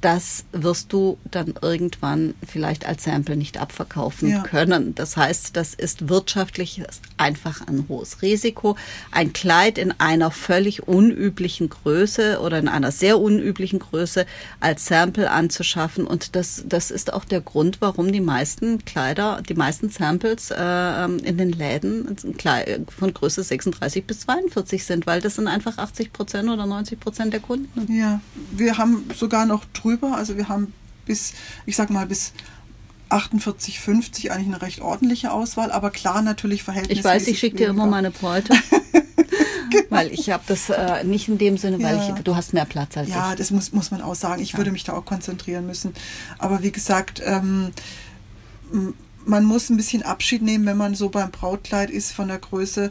das 0.00 0.44
wirst 0.52 0.92
du 0.92 1.18
dann 1.30 1.54
irgendwann 1.60 2.34
vielleicht 2.46 2.86
als 2.86 3.04
Sample 3.04 3.36
nicht 3.36 3.58
abverkaufen 3.60 4.30
Ja. 4.30 4.42
können. 4.42 4.94
Das 4.94 5.16
heißt, 5.16 5.56
das 5.56 5.74
ist 5.74 6.08
wirtschaftlich 6.08 6.82
einfach 7.18 7.66
ein 7.66 7.84
hohes 7.88 8.22
Risiko. 8.22 8.76
Ein 9.10 9.32
Kleid 9.32 9.76
in 9.76 9.92
einer 10.00 10.30
völlig 10.30 10.88
unüblichen 10.88 11.68
Größe 11.68 12.40
oder 12.40 12.58
in 12.58 12.68
einer 12.68 12.92
sehr 12.92 13.18
unüblichen 13.18 13.78
Größe 13.78 14.24
als 14.58 14.86
Sample 14.86 15.30
anzuschaffen. 15.30 16.06
Und 16.06 16.34
das, 16.34 16.64
das 16.66 16.90
ist 16.90 17.12
auch 17.12 17.24
der 17.26 17.42
Grund, 17.42 17.80
warum 17.80 18.10
die 18.10 18.20
meisten 18.22 18.84
Kleider, 18.86 19.42
die 19.48 19.54
meisten 19.54 19.90
Samples 19.90 20.50
äh, 20.50 21.04
in 21.04 21.36
den 21.36 21.52
Läden 21.52 22.16
von 22.96 23.12
Größe 23.12 23.42
36 23.42 24.06
bis 24.06 24.20
42 24.20 24.84
sind, 24.84 25.06
weil 25.06 25.20
das 25.20 25.34
sind 25.34 25.46
einfach 25.46 25.76
80 25.76 26.12
Prozent 26.12 26.48
oder 26.48 26.64
90 26.64 26.98
Prozent 27.00 27.32
der 27.34 27.40
Kunden. 27.40 27.92
Ja, 27.92 28.20
wir 28.52 28.78
haben 28.78 29.04
sogar 29.14 29.44
noch 29.44 29.64
drüber, 29.74 29.89
also 30.12 30.36
wir 30.36 30.48
haben 30.48 30.72
bis, 31.06 31.32
ich 31.66 31.76
sag 31.76 31.90
mal, 31.90 32.06
bis 32.06 32.32
48, 33.08 33.80
50 33.80 34.30
eigentlich 34.30 34.46
eine 34.48 34.62
recht 34.62 34.80
ordentliche 34.80 35.32
Auswahl, 35.32 35.72
aber 35.72 35.90
klar 35.90 36.22
natürlich 36.22 36.60
Ich 36.60 36.64
verhältnismäßig. 36.64 37.04
weiß, 37.04 37.26
ich 37.28 37.38
schicke 37.38 37.56
dir 37.56 37.68
immer 37.68 37.86
meine 37.86 38.10
Bräute. 38.10 38.54
Weil 39.88 40.12
ich 40.12 40.30
habe 40.30 40.42
das 40.46 40.68
äh, 40.70 41.04
nicht 41.04 41.28
in 41.28 41.38
dem 41.38 41.56
Sinne, 41.56 41.80
weil 41.82 41.96
Ja. 41.96 42.14
ich, 42.16 42.22
du 42.24 42.34
hast 42.36 42.52
mehr 42.52 42.64
Platz 42.64 42.96
als 42.96 43.08
Ja, 43.08 43.30
ich. 43.32 43.38
das 43.38 43.50
muss, 43.52 43.72
muss 43.72 43.90
man 43.92 44.02
auch 44.02 44.14
sagen. 44.16 44.42
Ich 44.42 44.56
würde 44.56 44.70
mich 44.72 44.82
da 44.84 44.92
auch 44.94 45.04
konzentrieren 45.04 45.66
müssen. 45.66 45.94
Aber 46.38 46.62
wie 46.62 46.72
gesagt, 46.72 47.20
ähm, 47.24 47.72
man 49.24 49.44
muss 49.44 49.70
ein 49.70 49.76
bisschen 49.76 50.02
Abschied 50.02 50.42
nehmen, 50.42 50.66
wenn 50.66 50.76
man 50.76 50.94
so 50.94 51.08
beim 51.08 51.30
Brautkleid 51.30 51.90
ist 51.90 52.12
von 52.12 52.28
der 52.28 52.38
Größe 52.38 52.90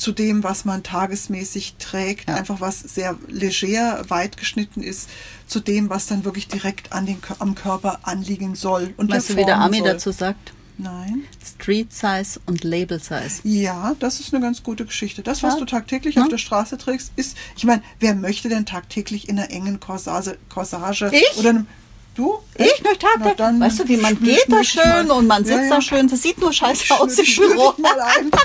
zu 0.00 0.12
dem, 0.12 0.42
was 0.42 0.64
man 0.64 0.82
tagesmäßig 0.82 1.74
trägt. 1.78 2.28
Ja. 2.28 2.36
Einfach 2.36 2.60
was 2.60 2.80
sehr 2.80 3.16
leger, 3.28 4.02
weit 4.08 4.36
geschnitten 4.38 4.82
ist, 4.82 5.08
zu 5.46 5.60
dem, 5.60 5.90
was 5.90 6.06
dann 6.06 6.24
wirklich 6.24 6.48
direkt 6.48 6.92
an 6.92 7.06
den, 7.06 7.18
am 7.38 7.54
Körper 7.54 8.00
anliegen 8.02 8.54
soll. 8.54 8.94
Und 8.96 9.12
Weißt 9.12 9.30
du, 9.30 9.36
wie 9.36 9.44
der 9.44 9.58
Ami 9.60 9.78
soll. 9.78 9.88
dazu 9.88 10.10
sagt? 10.10 10.52
Nein. 10.78 11.24
Street 11.44 11.92
Size 11.92 12.40
und 12.46 12.64
Label 12.64 12.98
Size. 12.98 13.40
Ja, 13.44 13.94
das 13.98 14.18
ist 14.18 14.32
eine 14.32 14.42
ganz 14.42 14.62
gute 14.62 14.86
Geschichte. 14.86 15.22
Das, 15.22 15.42
was 15.42 15.52
Ja. 15.54 15.58
du 15.60 15.66
tagtäglich 15.66 16.14
Ja. 16.14 16.22
auf 16.22 16.28
der 16.28 16.38
Straße 16.38 16.78
trägst, 16.78 17.12
ist, 17.16 17.36
ich 17.54 17.64
meine, 17.64 17.82
wer 17.98 18.14
möchte 18.14 18.48
denn 18.48 18.64
tagtäglich 18.64 19.28
in 19.28 19.38
einer 19.38 19.50
engen 19.50 19.78
Corsage, 19.78 20.38
Corsage 20.48 21.10
Ich? 21.12 21.36
oder 21.38 21.50
einem, 21.50 21.66
du? 22.14 22.38
Ich 22.56 22.82
Na, 22.84 22.90
Tag, 22.94 23.36
dann 23.36 23.60
Weißt 23.60 23.80
du, 23.80 23.88
wie 23.88 23.96
man 23.96 24.18
geht 24.22 24.44
da 24.48 24.60
ich 24.60 24.68
schön 24.70 25.06
mal. 25.08 25.10
und 25.16 25.26
man 25.26 25.44
Ja, 25.44 25.48
sitzt 25.56 25.70
ja. 25.70 25.76
da 25.76 25.80
schön. 25.82 26.08
Das 26.08 26.22
sieht 26.22 26.38
nur 26.40 26.52
scheiße 26.52 26.98
aus 27.00 27.18
im 27.18 27.24
Büro. 27.36 27.74
mal 27.78 28.00
ein. 28.00 28.30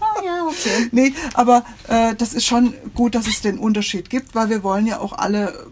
Ah, 0.00 0.22
ja, 0.24 0.44
okay. 0.46 0.88
nee, 0.92 1.12
aber 1.34 1.64
äh, 1.88 2.14
das 2.16 2.32
ist 2.34 2.46
schon 2.46 2.74
gut, 2.94 3.14
dass 3.14 3.26
es 3.26 3.40
den 3.40 3.58
Unterschied 3.58 4.08
gibt, 4.10 4.34
weil 4.34 4.48
wir 4.50 4.62
wollen 4.62 4.86
ja 4.86 5.00
auch 5.00 5.12
alle 5.12 5.66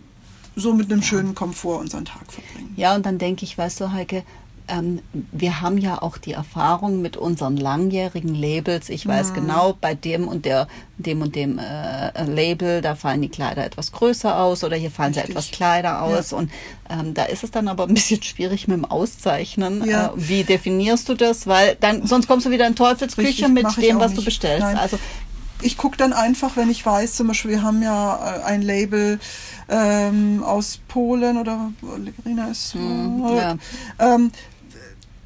so 0.56 0.72
mit 0.74 0.90
einem 0.90 1.02
schönen 1.02 1.34
Komfort 1.34 1.78
unseren 1.78 2.04
Tag 2.04 2.32
verbringen. 2.32 2.74
Ja, 2.76 2.94
und 2.94 3.06
dann 3.06 3.18
denke 3.18 3.44
ich, 3.44 3.56
weißt 3.56 3.80
du, 3.80 3.92
Heike, 3.92 4.24
ähm, 4.70 5.00
wir 5.12 5.61
haben 5.61 5.78
ja 5.78 6.00
auch 6.00 6.16
die 6.18 6.33
Erfahrung 6.33 7.02
mit 7.02 7.16
unseren 7.16 7.56
langjährigen 7.56 8.35
Labels. 8.35 8.88
Ich 8.88 9.06
weiß 9.06 9.35
genau, 9.35 9.76
bei 9.80 9.94
dem 9.94 10.28
und 10.28 10.44
der, 10.44 10.68
dem 10.96 11.22
und 11.22 11.35
dem 11.35 11.59
äh, 11.59 12.24
Label, 12.24 12.80
da 12.80 12.94
fallen 12.94 13.22
die 13.22 13.28
Kleider 13.28 13.64
etwas 13.64 13.92
größer 13.92 14.38
aus 14.38 14.64
oder 14.64 14.76
hier 14.76 14.90
fallen 14.90 15.12
sie 15.12 15.20
Richtig. 15.20 15.37
etwas 15.37 15.50
kleiner 15.50 16.02
aus. 16.02 16.33
Und 16.33 16.50
ähm, 16.88 17.14
da 17.14 17.24
ist 17.24 17.44
es 17.44 17.50
dann 17.50 17.68
aber 17.68 17.85
ein 17.88 17.94
bisschen 17.94 18.22
schwierig 18.22 18.68
mit 18.68 18.76
dem 18.76 18.85
Auszeichnen. 18.85 19.85
Ja. 19.88 20.06
Äh, 20.06 20.11
wie 20.16 20.44
definierst 20.44 21.09
du 21.09 21.14
das? 21.14 21.46
Weil 21.46 21.76
dann, 21.80 22.06
sonst 22.06 22.28
kommst 22.28 22.46
du 22.46 22.50
wieder 22.50 22.66
in 22.66 22.76
Teufelsküche 22.76 23.28
Richtig, 23.28 23.48
mit 23.48 23.76
dem, 23.76 23.98
was 23.98 24.12
du 24.12 24.16
nicht. 24.16 24.26
bestellst. 24.26 24.62
Nein. 24.62 24.76
Also 24.76 24.98
Ich 25.62 25.76
gucke 25.76 25.96
dann 25.98 26.12
einfach, 26.14 26.56
wenn 26.56 26.70
ich 26.70 26.87
weiß, 26.87 27.16
zum 27.16 27.26
Beispiel, 27.28 27.50
wir 27.50 27.62
haben 27.62 27.83
ja 27.83 28.38
äh, 28.38 28.42
ein 28.44 28.62
Label 28.62 29.18
ähm, 29.68 30.42
aus 30.42 30.80
Polen 30.88 31.37
oder 31.37 31.70
Legrina 31.98 32.48
ist. 32.48 32.74
Hm, 32.74 33.24
äh, 33.26 33.37
ja. 33.37 33.56
ähm, 33.98 34.33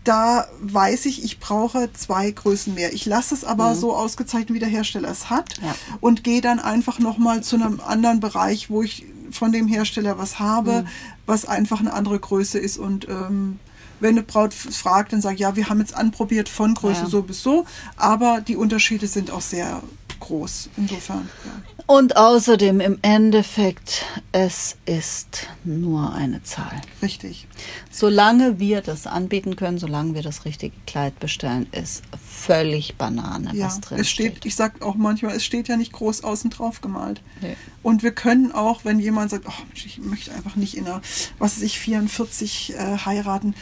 da 0.04 0.46
weiß 0.60 1.06
ich, 1.06 1.24
ich 1.24 1.40
brauche 1.40 1.90
zwei 1.94 2.30
Größen 2.30 2.74
mehr. 2.74 2.92
Ich 2.92 3.06
lasse 3.06 3.34
es 3.34 3.44
aber 3.44 3.74
so 3.74 3.94
ausgezeichnet, 3.96 4.52
wie 4.54 4.58
der 4.58 4.68
Hersteller 4.68 5.08
es 5.10 5.30
hat 5.30 5.58
Mhm. 5.60 5.66
Ja. 5.66 5.74
und 6.00 6.22
gehe 6.24 6.40
dann 6.40 6.60
einfach 6.60 6.98
nochmal 6.98 7.42
zu 7.42 7.56
einem 7.56 7.80
anderen 7.80 8.20
Bereich, 8.20 8.68
wo 8.70 8.82
ich 8.82 9.06
von 9.30 9.50
dem 9.50 9.66
Hersteller 9.66 10.18
was 10.18 10.38
habe, 10.38 10.82
Mhm. 10.82 10.88
was 11.26 11.44
einfach 11.46 11.80
eine 11.80 11.92
andere 11.92 12.18
Größe 12.20 12.58
ist 12.58 12.76
und 12.78 13.08
ähm, 13.08 13.58
wenn 14.00 14.10
eine 14.16 14.22
Braut 14.22 14.52
fragt, 14.52 15.12
dann 15.12 15.22
sage 15.22 15.36
ich, 15.36 15.40
ja, 15.40 15.56
wir 15.56 15.68
haben 15.68 15.78
jetzt 15.80 15.94
anprobiert 15.94 16.48
von 16.48 16.74
Größe 16.74 17.02
Ja. 17.02 17.08
so 17.08 17.22
bis 17.22 17.42
so, 17.42 17.64
aber 17.96 18.40
die 18.42 18.56
Unterschiede 18.56 19.06
sind 19.06 19.30
auch 19.30 19.40
sehr 19.40 19.82
groß. 20.20 20.68
Insofern, 20.76 21.28
ja. 21.46 21.73
Und 21.86 22.16
außerdem 22.16 22.80
im 22.80 22.98
Endeffekt, 23.02 24.06
es 24.32 24.76
ist 24.86 25.48
nur 25.64 26.14
eine 26.14 26.42
Zahl. 26.42 26.80
richtig. 27.02 27.46
Solange 27.90 28.58
wir 28.58 28.80
das 28.80 29.06
anbieten 29.06 29.54
können, 29.56 29.76
solange 29.76 30.14
wir 30.14 30.22
das 30.22 30.46
richtige 30.46 30.74
Kleid 30.86 31.20
bestellen, 31.20 31.66
ist 31.72 32.02
völlig 32.26 32.96
Banane, 32.96 33.50
Ja, 33.52 33.66
was 33.66 33.80
drin 33.82 33.98
es 34.00 34.08
steht, 34.08 34.46
ich 34.46 34.56
sag 34.56 34.80
auch 34.82 34.94
manchmal, 34.94 35.36
es 35.36 35.44
steht 35.44 35.68
ja 35.68 35.76
nicht 35.76 35.92
groß 35.92 36.24
außen 36.24 36.48
drauf 36.48 36.80
gemalt. 36.80 37.20
Nee. 37.42 37.54
Und 37.82 38.02
wir 38.02 38.12
können 38.12 38.52
auch, 38.52 38.86
wenn 38.86 38.98
jemand 38.98 39.30
sagt, 39.30 39.44
oh, 39.46 39.52
Mensch, 39.68 39.84
ich 39.84 39.98
möchte 39.98 40.32
einfach 40.32 40.56
nicht 40.56 40.76
in 40.78 40.86
einer, 40.86 41.02
was 41.38 41.56
weiß 41.56 41.62
ich, 41.62 41.78
44 41.78 42.74
äh, 42.74 42.96
heiraten, 43.04 43.54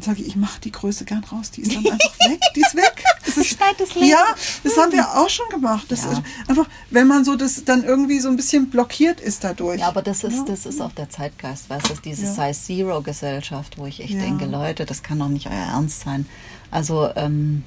Dann 0.00 0.14
sage 0.14 0.22
ich, 0.22 0.28
ich 0.28 0.36
mache 0.36 0.58
die 0.60 0.72
Größe 0.72 1.04
gern 1.04 1.22
raus. 1.24 1.50
Die 1.50 1.60
ist 1.60 1.74
dann 1.74 1.86
einfach 1.90 2.18
weg. 2.28 2.40
Die 2.56 2.60
ist 2.60 2.74
weg. 2.74 3.04
Das 3.26 3.36
ist, 3.36 3.58
das 3.78 3.94
Leben. 3.94 4.06
ja, 4.08 4.24
das 4.64 4.76
haben 4.78 4.92
wir 4.92 5.06
auch 5.18 5.28
schon 5.28 5.46
gemacht. 5.50 5.86
Das 5.90 6.04
Ja. 6.04 6.12
ist 6.12 6.22
einfach, 6.48 6.66
wenn 6.88 7.06
man 7.06 7.24
so 7.24 7.36
das 7.36 7.64
dann 7.64 7.84
irgendwie 7.84 8.18
so 8.20 8.28
ein 8.30 8.36
bisschen 8.36 8.70
blockiert 8.70 9.20
ist 9.20 9.44
dadurch. 9.44 9.80
Ja, 9.80 9.88
aber 9.88 10.00
das 10.02 10.24
ist, 10.24 10.36
Ja. 10.38 10.44
das 10.46 10.64
ist 10.64 10.80
auch 10.80 10.92
der 10.92 11.10
Zeitgeist, 11.10 11.68
weißt 11.68 11.90
du, 11.90 11.94
diese 12.02 12.24
Ja. 12.24 12.52
Size 12.52 12.64
Zero 12.66 13.02
Gesellschaft, 13.02 13.76
wo 13.76 13.84
ich 13.86 14.00
echt 14.00 14.14
denke, 14.14 14.46
Leute, 14.46 14.86
das 14.86 15.02
kann 15.02 15.18
doch 15.18 15.28
nicht 15.28 15.46
euer 15.48 15.52
Ernst 15.52 16.00
sein. 16.00 16.26
Also, 16.70 17.10
ähm, 17.16 17.64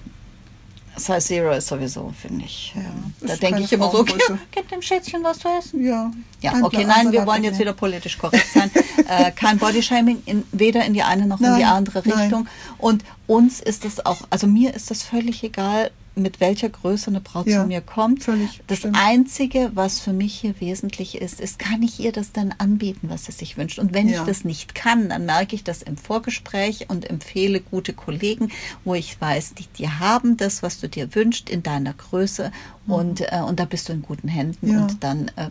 Size 0.95 1.19
Zero 1.19 1.51
ist 1.53 1.67
sowieso, 1.67 2.13
finde 2.19 2.45
ich. 2.45 2.73
Ja, 2.75 2.81
ähm, 2.81 3.13
ist 3.19 3.29
da 3.31 3.35
denke 3.37 3.61
ich 3.61 3.73
immer 3.73 3.91
so, 3.91 4.03
gib, 4.03 4.19
gib 4.51 4.69
dem 4.69 4.81
Schätzchen 4.81 5.23
was 5.23 5.39
zu 5.39 5.47
essen. 5.47 5.83
Ja, 5.83 6.11
Ja, 6.41 6.53
okay, 6.61 6.85
nein, 6.85 7.11
wir 7.11 7.25
wollen 7.25 7.43
jetzt 7.43 7.59
wieder 7.59 7.73
politisch 7.73 8.17
korrekt 8.17 8.47
sein. 8.53 8.69
äh, 9.07 9.31
kein 9.31 9.57
Bodyshaming, 9.57 10.21
in, 10.25 10.43
weder 10.51 10.85
in 10.85 10.93
die 10.93 11.03
eine 11.03 11.25
noch 11.25 11.39
in 11.39 11.45
die 11.45 11.51
Nein, 11.51 11.63
andere 11.65 12.03
nein. 12.05 12.19
Richtung. 12.19 12.47
Und 12.77 13.03
uns 13.27 13.59
ist 13.59 13.85
es 13.85 14.05
auch, 14.05 14.21
also 14.29 14.45
mir 14.47 14.73
ist 14.73 14.91
das 14.91 15.03
völlig 15.03 15.43
egal, 15.43 15.91
mit 16.15 16.39
welcher 16.39 16.69
Größe 16.69 17.09
eine 17.09 17.21
Braut 17.21 17.47
Ja, 17.47 17.61
zu 17.61 17.67
mir 17.67 17.81
kommt. 17.81 18.23
völlig, 18.23 18.61
Das 18.67 18.79
stimmt. 18.79 18.97
Einzige, 18.99 19.71
was 19.73 19.99
für 19.99 20.13
mich 20.13 20.33
hier 20.35 20.53
wesentlich 20.59 21.15
ist, 21.21 21.39
ist, 21.41 21.57
kann 21.59 21.81
ich 21.81 21.99
ihr 21.99 22.11
das 22.11 22.31
dann 22.31 22.53
anbieten, 22.57 23.09
was 23.09 23.25
sie 23.25 23.31
sich 23.31 23.57
wünscht? 23.57 23.79
Und 23.79 23.93
wenn 23.93 24.07
Ja. 24.09 24.21
ich 24.21 24.27
das 24.27 24.43
nicht 24.43 24.75
kann, 24.75 25.09
dann 25.09 25.25
merke 25.25 25.55
ich 25.55 25.63
das 25.63 25.81
im 25.81 25.97
Vorgespräch 25.97 26.89
und 26.89 27.09
empfehle 27.09 27.61
gute 27.61 27.93
Kollegen, 27.93 28.49
wo 28.85 28.93
ich 28.93 29.19
weiß, 29.19 29.55
die, 29.55 29.65
die 29.77 29.89
haben 29.89 30.37
das, 30.37 30.61
was 30.63 30.79
du 30.79 30.87
dir 30.87 31.15
wünschst, 31.15 31.49
in 31.49 31.63
deiner 31.63 31.93
Größe. 31.93 32.51
Und, 32.85 33.21
äh, 33.21 33.39
und 33.47 33.59
da 33.61 33.65
bist 33.65 33.87
du 33.87 33.93
in 33.93 34.01
guten 34.01 34.27
Händen. 34.27 34.67
Mhm. 34.67 34.73
Ja. 34.73 34.81
Und 34.83 35.03
dann 35.03 35.31
äh, 35.37 35.49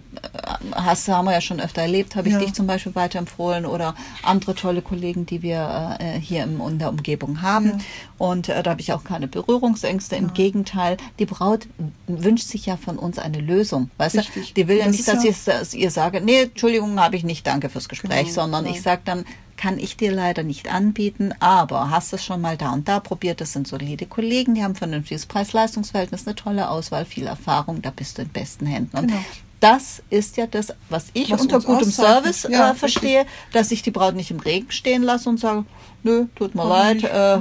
hast, 0.72 1.08
haben 1.08 1.24
wir 1.24 1.32
ja 1.32 1.40
schon 1.40 1.60
öfter 1.60 1.82
erlebt, 1.82 2.14
habe 2.14 2.28
ich 2.28 2.34
Ja. 2.34 2.40
dich 2.40 2.52
zum 2.52 2.66
Beispiel 2.66 2.94
weiterempfohlen 2.94 3.64
oder 3.64 3.94
andere 4.22 4.54
tolle 4.54 4.82
Kollegen, 4.82 5.24
die 5.24 5.40
wir 5.42 5.96
äh, 5.98 6.18
hier 6.18 6.44
im, 6.44 6.60
in 6.60 6.78
der 6.78 6.90
Umgebung 6.90 7.40
haben. 7.40 7.66
Ja. 7.66 7.78
Und 8.18 8.48
äh, 8.50 8.62
da 8.62 8.70
habe 8.72 8.80
ich 8.82 8.92
auch 8.92 9.02
keine 9.02 9.28
Berührungsängste. 9.28 10.16
Im 10.16 10.34
Gegenteil, 10.34 10.98
die 11.18 11.24
Braut 11.26 11.66
wünscht 12.06 12.48
sich 12.48 12.66
ja 12.66 12.76
von 12.76 12.98
uns 12.98 13.18
eine 13.18 13.40
Lösung. 13.40 13.90
Weißt 13.96 14.16
Richtig. 14.16 14.48
du? 14.48 14.54
Die 14.54 14.68
will 14.68 14.76
ja 14.78 14.84
Das 14.86 14.96
nicht, 14.96 15.08
dass 15.08 15.24
ja- 15.24 15.30
ich 15.30 15.48
es 15.48 15.74
ihr 15.74 15.90
sage, 15.90 16.20
nee, 16.20 16.42
Entschuldigung, 16.42 17.00
habe 17.00 17.16
ich 17.16 17.24
nicht, 17.24 17.46
danke 17.46 17.70
fürs 17.70 17.88
Gespräch, 17.88 18.24
Genau, 18.24 18.32
sondern 18.42 18.66
ja. 18.66 18.72
ich 18.72 18.82
sage 18.82 19.02
dann, 19.06 19.24
kann 19.62 19.78
ich 19.78 19.96
dir 19.96 20.10
leider 20.10 20.42
nicht 20.42 20.74
anbieten, 20.74 21.32
aber 21.38 21.88
hast 21.88 22.12
es 22.12 22.24
schon 22.24 22.40
mal 22.40 22.56
da 22.56 22.72
und 22.72 22.88
da 22.88 22.98
probiert, 22.98 23.40
das 23.40 23.52
sind 23.52 23.68
solide 23.68 24.06
Kollegen, 24.06 24.56
die 24.56 24.64
haben 24.64 24.72
ein 24.72 24.76
vernünftiges 24.76 25.26
Preis-Leistungs-Verhältnis, 25.26 26.26
eine 26.26 26.34
tolle 26.34 26.68
Auswahl, 26.68 27.04
viel 27.04 27.28
Erfahrung, 27.28 27.80
da 27.80 27.90
bist 27.90 28.18
du 28.18 28.22
in 28.22 28.28
besten 28.28 28.66
Händen. 28.66 28.96
Und 28.96 29.06
Genau. 29.06 29.20
das 29.60 30.02
ist 30.10 30.36
ja 30.36 30.48
das, 30.48 30.74
was 30.88 31.10
ich 31.14 31.30
Was 31.30 31.42
unter 31.42 31.60
gutem 31.60 31.86
auszeichnet. 31.88 32.34
Service 32.34 32.46
Ja, 32.50 32.72
äh, 32.72 32.74
verstehe, 32.74 33.24
dass 33.52 33.70
ich 33.70 33.82
die 33.82 33.92
Braut 33.92 34.16
nicht 34.16 34.32
im 34.32 34.40
Regen 34.40 34.72
stehen 34.72 35.04
lasse 35.04 35.28
und 35.28 35.38
sage, 35.38 35.64
nö, 36.02 36.26
tut 36.34 36.54
mir 36.54 36.64
leid, 36.68 37.04
äh, 37.04 37.38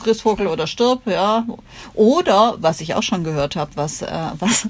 friss 0.00 0.20
Vogel 0.22 0.46
oder 0.46 0.66
stirb, 0.66 1.06
ja. 1.06 1.44
Oder, 1.94 2.56
was 2.60 2.80
ich 2.80 2.94
auch 2.94 3.02
schon 3.02 3.24
gehört 3.24 3.56
habe, 3.56 3.70
was, 3.74 4.02
äh, 4.02 4.08
was, 4.38 4.68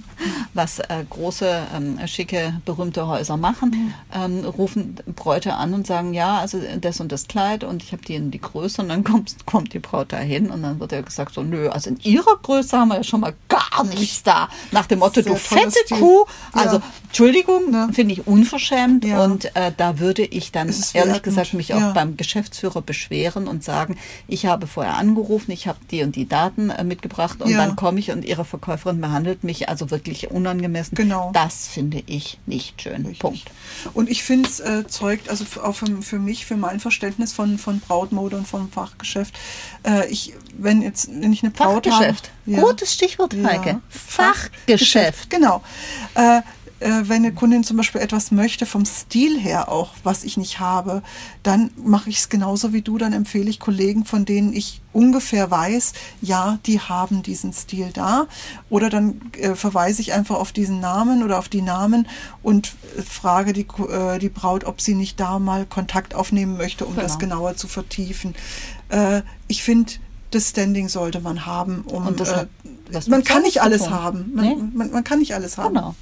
was 0.55 0.79
äh, 0.81 1.05
große, 1.09 1.63
ähm, 1.77 1.99
schicke, 2.07 2.61
berühmte 2.65 3.07
Häuser 3.07 3.37
machen, 3.37 3.95
ähm, 4.15 4.45
rufen 4.45 4.97
Bräute 5.15 5.55
an 5.55 5.75
und 5.75 5.87
sagen, 5.87 6.15
ja, 6.15 6.39
also 6.39 6.61
das 6.81 7.01
und 7.01 7.13
das 7.13 7.29
Kleid 7.29 7.65
und 7.65 7.83
ich 7.83 7.93
habe 7.93 8.03
die 8.03 8.15
in 8.15 8.31
die 8.31 8.41
Größe 8.41 8.83
und 8.83 8.89
dann 8.89 9.05
kommt, 9.05 9.35
kommt 9.47 9.73
die 9.75 9.79
Braut 9.79 10.13
dahin 10.13 10.51
und 10.51 10.63
dann 10.63 10.81
wird 10.81 10.93
ja 10.93 11.01
gesagt 11.01 11.35
so, 11.35 11.43
nö, 11.43 11.69
also 11.69 11.91
in 11.91 12.01
ihrer 12.01 12.37
Größe 12.43 12.79
haben 12.79 12.89
wir 12.89 12.97
ja 12.97 13.05
schon 13.05 13.21
mal 13.21 13.35
gar 13.49 13.85
nichts 13.85 14.23
da. 14.23 14.49
Nach 14.73 14.87
dem 14.87 14.99
Motto, 15.01 15.23
Sehr 15.23 15.33
du 15.33 15.39
fette. 15.39 15.79
Kuh. 15.91 16.25
Also, 16.53 16.77
Ja. 16.77 16.83
Entschuldigung, 17.09 17.73
Ja. 17.73 17.89
finde 17.93 18.13
ich 18.15 18.27
unverschämt 18.27 19.05
Ja. 19.05 19.25
und 19.25 19.55
äh, 19.57 19.73
da 19.77 19.99
würde 19.99 20.25
ich 20.25 20.53
dann 20.53 20.75
ehrlich 20.93 21.23
gesagt 21.23 21.55
mich 21.55 21.69
ja. 21.69 21.91
auch 21.91 21.95
beim 21.95 22.17
Geschäftsführer 22.17 22.83
beschweren 22.83 23.28
und 23.37 23.63
sagen, 23.63 23.97
ich 24.27 24.47
habe 24.47 24.67
vorher 24.67 24.97
angerufen, 24.97 25.51
ich 25.51 25.67
habe 25.69 25.79
die 25.91 26.03
und 26.03 26.17
die 26.17 26.27
Daten 26.29 26.71
äh, 26.71 26.85
mitgebracht 26.85 27.43
und 27.43 27.51
Ja. 27.51 27.59
dann 27.59 27.77
komme 27.77 28.01
ich 28.01 28.11
und 28.11 28.25
ihre 28.25 28.45
Verkäuferin 28.45 29.01
behandelt 29.01 29.45
mich 29.45 29.69
also 29.69 29.91
wirklich 29.91 30.31
unangemessen. 30.31 30.95
Genau. 30.95 31.31
Das 31.35 31.67
finde 31.69 32.03
ich 32.07 32.39
nicht 32.47 32.81
schön. 32.83 33.03
Richtig. 33.03 33.19
Punkt. 33.19 33.51
Und 33.95 34.09
ich 34.09 34.23
finde 34.23 34.49
es 34.49 34.61
äh, 34.61 34.87
zeugt, 34.87 35.29
also 35.29 35.45
auch 35.63 35.75
für, 35.75 35.87
für 36.03 36.19
mich, 36.19 36.47
für 36.47 36.57
mein 36.57 36.81
Verständnis 36.81 37.33
von, 37.33 37.59
von 37.59 37.81
Brautmode 37.81 38.37
und 38.37 38.49
vom 38.49 38.71
Fachgeschäft. 38.71 39.35
Äh, 39.87 40.07
ich, 40.09 40.35
wenn 40.57 40.81
jetzt, 40.83 41.09
wenn 41.11 41.33
ich 41.33 41.43
eine 41.43 41.51
Braut 41.53 41.87
Fachgeschäft. 41.87 42.31
habe. 42.47 42.57
Ja. 42.57 42.61
Gutes 42.63 42.95
Stichwort, 42.95 43.35
Ja. 43.35 43.45
Heike. 43.49 43.81
Fachgeschäft. 43.89 45.29
Genau. 45.31 45.63
Äh, 46.15 46.41
wenn 46.81 47.25
eine 47.25 47.33
Kundin 47.33 47.65
zum 47.65 47.77
Beispiel 47.77 48.01
etwas 48.01 48.31
möchte, 48.31 48.65
vom 48.67 48.85
Stil 48.85 49.39
her 49.39 49.69
auch, 49.69 49.95
was 50.05 50.23
ich 50.25 50.37
nicht 50.37 50.61
habe, 50.61 51.03
dann 51.43 51.71
mache 51.77 52.09
ich 52.11 52.19
es 52.19 52.29
genauso 52.29 52.73
wie 52.73 52.83
du. 52.83 52.99
Dann 52.99 53.13
empfehle 53.13 53.51
ich 53.51 53.59
Kollegen, 53.59 54.05
von 54.05 54.25
denen 54.25 54.53
ich 54.53 54.81
ungefähr 54.93 55.51
weiß, 55.51 55.93
ja, 56.23 56.59
die 56.67 56.81
haben 56.81 57.23
diesen 57.23 57.53
Stil 57.53 57.91
da. 57.93 58.27
Oder 58.71 58.91
dann 58.91 59.21
äh, 59.39 59.55
verweise 59.55 60.01
ich 60.03 60.13
einfach 60.13 60.37
auf 60.37 60.53
diesen 60.53 60.81
Namen 60.81 61.23
oder 61.23 61.39
auf 61.39 61.49
die 61.49 61.63
Namen 61.63 62.07
und 62.43 62.75
äh, 62.97 63.03
frage 63.03 63.53
die, 63.53 63.67
äh, 63.91 64.19
die 64.19 64.29
Braut, 64.29 64.65
ob 64.65 64.81
sie 64.81 64.95
nicht 64.95 65.19
da 65.21 65.39
mal 65.39 65.67
Kontakt 65.67 66.15
aufnehmen 66.15 66.57
möchte, 66.57 66.85
um 66.87 66.95
das 66.97 67.19
Genau. 67.19 67.37
genauer 67.37 67.57
zu 67.57 67.69
vertiefen. 67.69 68.35
Äh, 68.89 69.23
ich 69.49 69.63
finde, 69.63 69.93
das 70.31 70.51
Standing 70.51 70.89
sollte 70.89 71.21
man 71.21 71.47
haben, 71.47 71.83
um 71.83 72.07
Und 72.07 72.21
das 72.21 72.31
äh, 72.31 72.37
hat 72.37 72.49
was 72.91 73.07
man 73.09 73.25
kann 73.25 73.43
nicht 73.43 73.61
alles 73.63 73.91
haben. 73.91 74.33
Man, 74.35 74.45
Nee. 74.45 74.57
man, 74.75 74.91
man 74.91 75.05
kann 75.05 75.19
nicht 75.19 75.35
alles 75.35 75.59
haben. 75.59 75.75
Genau. 75.75 75.95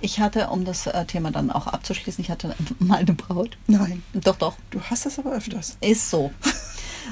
Ich 0.00 0.18
hatte, 0.20 0.48
um 0.48 0.64
das 0.64 0.86
äh, 0.86 1.04
Thema 1.04 1.30
dann 1.30 1.50
auch 1.50 1.66
abzuschließen, 1.66 2.22
ich 2.22 2.30
hatte 2.30 2.54
mal 2.78 2.98
eine 2.98 3.12
Braut. 3.12 3.56
Nein. 3.66 4.02
Doch, 4.12 4.36
doch. 4.36 4.54
Du 4.70 4.80
hast 4.80 5.06
das 5.06 5.18
aber 5.18 5.32
öfters. 5.32 5.76
Ist 5.80 6.10
so. 6.10 6.32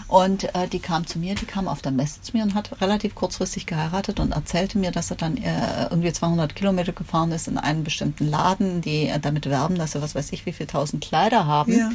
Und 0.07 0.55
äh, 0.55 0.69
die 0.69 0.79
kam 0.79 1.07
zu 1.07 1.19
mir, 1.19 1.35
die 1.35 1.47
kam 1.47 1.67
auf 1.67 1.83
der 1.83 1.91
Messe 1.91 2.23
zu 2.23 2.37
mir 2.37 2.45
und 2.45 2.55
hat 2.55 2.81
relativ 2.81 3.17
kurzfristig 3.17 3.67
geheiratet 3.67 4.21
und 4.21 4.31
erzählte 4.33 4.79
mir, 4.79 4.93
dass 4.93 5.11
er 5.11 5.17
dann 5.17 5.37
äh, 5.37 5.89
irgendwie 5.91 6.13
200 6.13 6.55
Kilometer 6.55 6.93
gefahren 6.93 7.33
ist 7.33 7.49
in 7.49 7.59
einen 7.59 7.83
bestimmten 7.83 8.29
Laden, 8.29 8.83
die 8.83 9.09
äh, 9.09 9.19
damit 9.19 9.47
werben, 9.47 9.77
dass 9.77 9.93
sie 9.93 10.03
was 10.03 10.15
weiß 10.15 10.31
ich 10.33 10.47
wie 10.47 10.53
viel 10.53 10.67
tausend 10.67 11.05
Kleider 11.05 11.45
haben. 11.47 11.77
Ja. 11.77 11.91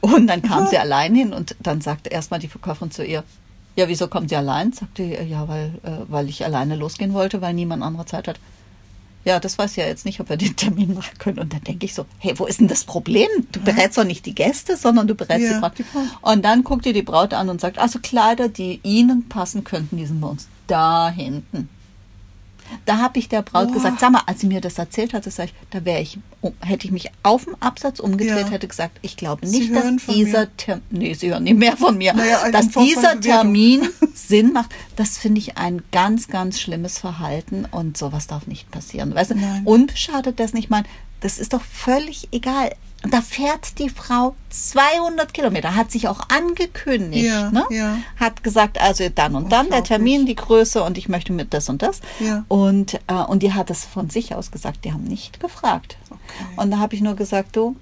Und 0.00 0.28
dann 0.28 0.42
kam 0.42 0.68
sie 0.68 0.78
allein 0.78 1.12
hin 1.14 1.32
und 1.32 1.56
dann 1.58 1.80
sagte 1.80 2.10
erstmal 2.10 2.38
die 2.38 2.48
Verkäuferin 2.48 2.92
zu 2.92 3.04
ihr, 3.04 3.24
ja, 3.76 3.88
wieso 3.88 4.08
kommt 4.08 4.28
sie 4.30 4.36
allein? 4.36 4.72
Sagte 4.72 5.04
sie, 5.04 5.14
ja, 5.30 5.48
weil, 5.48 5.72
äh, 5.82 5.90
weil 6.08 6.28
ich 6.28 6.44
alleine 6.44 6.76
losgehen 6.76 7.12
wollte, 7.12 7.40
weil 7.40 7.54
niemand 7.54 7.82
andere 7.82 8.06
Zeit 8.06 8.28
hat. 8.28 8.38
Ja, 9.24 9.38
das 9.38 9.58
weiß 9.58 9.72
ich 9.72 9.76
ja 9.76 9.84
jetzt 9.86 10.06
nicht, 10.06 10.18
ob 10.20 10.30
wir 10.30 10.36
den 10.38 10.56
Termin 10.56 10.94
machen 10.94 11.18
können. 11.18 11.38
Und 11.38 11.52
dann 11.52 11.62
denke 11.62 11.84
ich 11.84 11.94
so, 11.94 12.06
hey, 12.18 12.32
wo 12.38 12.46
ist 12.46 12.60
denn 12.60 12.68
das 12.68 12.84
Problem? 12.84 13.28
Du 13.52 13.60
berätst 13.60 13.98
doch 13.98 14.04
nicht 14.04 14.24
die 14.24 14.34
Gäste, 14.34 14.76
sondern 14.76 15.06
du 15.06 15.14
berätst 15.14 15.46
Ja, 15.46 15.54
die 15.54 15.60
Braut. 15.60 15.78
die 15.78 15.82
Braut. 15.82 16.04
Und 16.22 16.44
dann 16.44 16.64
guckt 16.64 16.86
ihr 16.86 16.94
die 16.94 17.02
Braut 17.02 17.34
an 17.34 17.48
und 17.50 17.60
sagt, 17.60 17.78
also 17.78 17.98
Kleider, 17.98 18.48
die 18.48 18.80
Ihnen 18.82 19.28
passen 19.28 19.62
könnten, 19.62 19.98
die 19.98 20.06
sind 20.06 20.20
bei 20.22 20.28
uns 20.28 20.48
da 20.66 21.10
hinten. 21.10 21.68
Da 22.86 22.98
habe 22.98 23.18
ich 23.18 23.28
der 23.28 23.42
Braut 23.42 23.68
Boah. 23.68 23.74
gesagt, 23.74 24.00
sag 24.00 24.12
mal, 24.12 24.22
als 24.26 24.40
sie 24.40 24.46
mir 24.46 24.60
das 24.60 24.78
erzählt 24.78 25.12
hatte, 25.14 25.30
sag 25.30 25.46
ich, 25.46 25.54
da 25.70 25.84
wäre 25.84 26.00
ich, 26.00 26.18
um- 26.40 26.54
hätte 26.60 26.86
ich 26.86 26.92
mich 26.92 27.10
auf 27.22 27.44
dem 27.44 27.54
Absatz 27.60 28.00
umgedreht, 28.00 28.46
Ja. 28.46 28.50
hätte 28.50 28.68
gesagt, 28.68 28.98
ich 29.02 29.16
glaube 29.16 29.46
nicht, 29.46 29.74
dass 29.74 29.96
dieser. 30.06 30.56
Termin, 30.56 30.82
nee, 30.90 31.14
Sie 31.14 31.30
hören 31.30 31.44
nicht 31.44 31.56
mehr 31.58 31.76
von 31.76 31.96
mir, 31.98 32.14
Naja, 32.14 32.50
dass 32.50 32.68
dieser. 32.68 33.20
Termin 33.20 33.88
Sinn 34.14 34.52
macht. 34.52 34.70
Das 34.96 35.18
finde 35.18 35.38
ich 35.40 35.56
ein 35.58 35.82
ganz, 35.92 36.28
ganz 36.28 36.60
schlimmes 36.60 36.98
Verhalten 36.98 37.66
und 37.70 37.96
sowas 37.96 38.26
darf 38.26 38.46
nicht 38.46 38.70
passieren. 38.70 39.14
Weißt 39.14 39.32
du, 39.32 39.36
unbeschadet 39.64 40.38
dessen, 40.38 40.56
ich 40.56 40.70
meine, 40.70 40.86
das 41.20 41.38
ist 41.38 41.52
doch 41.52 41.62
völlig 41.62 42.28
egal. 42.32 42.72
Da 43.08 43.22
fährt 43.22 43.78
die 43.78 43.88
Frau 43.88 44.34
200 44.50 45.32
Kilometer, 45.32 45.74
hat 45.74 45.90
sich 45.90 46.06
auch 46.08 46.20
angekündigt, 46.28 47.24
Ja, 47.26 47.50
ne? 47.50 47.64
ja. 47.70 47.96
hat 48.16 48.42
gesagt, 48.44 48.78
also 48.80 49.08
dann 49.08 49.34
und 49.34 49.50
dann 49.50 49.70
der. 49.70 49.82
Termin, 49.84 50.26
die 50.26 50.34
Größe 50.34 50.82
und 50.82 50.98
ich 50.98 51.08
möchte 51.08 51.32
mit 51.32 51.54
das 51.54 51.68
und 51.70 51.80
das. 51.82 52.00
Ja. 52.18 52.44
Und, 52.48 52.94
äh, 53.06 53.14
und 53.14 53.42
die 53.42 53.54
hat 53.54 53.70
es 53.70 53.84
von 53.86 54.10
sich 54.10 54.34
aus 54.34 54.50
gesagt, 54.50 54.84
die 54.84 54.92
haben 54.92 55.04
nicht 55.04 55.40
gefragt. 55.40 55.96
Okay. 56.10 56.20
Und 56.56 56.70
da 56.72 56.78
habe 56.78 56.94
ich 56.94 57.00
nur 57.00 57.14
gesagt, 57.16 57.56
du, 57.56 57.74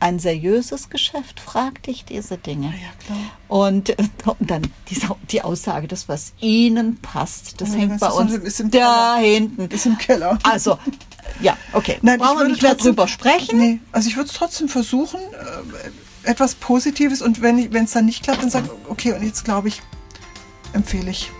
ein 0.00 0.18
seriöses 0.18 0.90
Geschäft 0.90 1.40
fragt 1.40 1.86
dich 1.86 2.04
diese 2.04 2.36
Dinge. 2.36 2.66
Ja, 2.66 3.04
klar. 3.06 3.18
Und, 3.48 3.90
äh, 3.90 3.96
und 4.26 4.50
dann 4.50 4.62
diese, 4.90 5.08
die 5.30 5.42
Aussage, 5.42 5.88
das, 5.88 6.08
was 6.08 6.32
ihnen 6.40 6.96
passt, 7.00 7.60
das 7.60 7.70
Ja, 7.72 7.76
hängt 7.80 7.92
das 7.92 8.00
bei 8.00 8.10
uns 8.10 8.62
da 8.70 9.16
hinten. 9.16 9.68
Ist 9.70 9.86
im 9.86 9.96
Keller. 9.96 10.38
Also, 10.42 10.78
ja, 11.40 11.56
okay. 11.72 11.98
Nein, 12.02 12.18
Brauchen 12.18 12.34
ich 12.36 12.42
wir 12.42 12.48
nicht 12.48 12.62
mehr 12.62 12.70
trotzdem- 12.72 12.86
drüber 12.92 13.08
sprechen. 13.08 13.58
Nee, 13.58 13.78
also 13.92 14.08
ich 14.08 14.16
würde 14.16 14.28
es 14.30 14.34
trotzdem 14.36 14.68
versuchen, 14.68 15.20
äh, 15.20 16.28
etwas 16.30 16.54
Positives 16.56 17.22
und 17.22 17.40
wenn 17.42 17.58
es 17.74 17.92
dann 17.92 18.06
nicht 18.06 18.22
klappt, 18.24 18.42
dann 18.42 18.50
sage 18.50 18.66
ich, 18.66 18.90
okay, 18.90 19.12
und 19.12 19.22
jetzt 19.22 19.44
glaube 19.44 19.68
ich, 19.68 19.80
empfehle 20.72 21.10
ich 21.10 21.30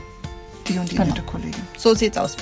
die 0.69 0.79
und 0.79 0.91
die 0.91 0.97
Genau. 0.97 1.09
nette 1.09 1.23
Kollegin. 1.23 1.63
So 1.77 1.95
sieht's 1.95 2.17
aus. 2.19 2.37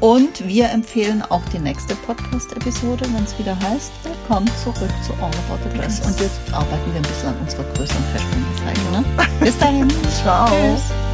Und 0.00 0.46
wir 0.48 0.70
empfehlen 0.70 1.22
auch 1.28 1.42
die 1.52 1.58
nächste 1.58 1.94
Podcast-Episode, 1.94 3.04
wenn 3.12 3.22
es 3.24 3.38
wieder 3.38 3.54
heißt, 3.60 3.92
willkommen 4.02 4.50
zurück 4.64 4.90
zu 5.06 5.12
All 5.22 5.30
About 5.46 5.68
the 5.70 5.76
Dress. 5.78 6.00
Und 6.00 6.18
jetzt 6.20 6.40
arbeiten 6.52 6.90
wir 6.92 6.96
ein 6.96 7.02
bisschen 7.02 7.28
an 7.28 7.36
unserer 7.40 7.64
größeren 7.74 8.04
Verständnis. 8.12 8.90
Ne? 8.92 9.04
Bis 9.40 9.58
dahin. 9.58 9.88
Ciao. 10.22 10.46
Tschüss. 10.48 11.09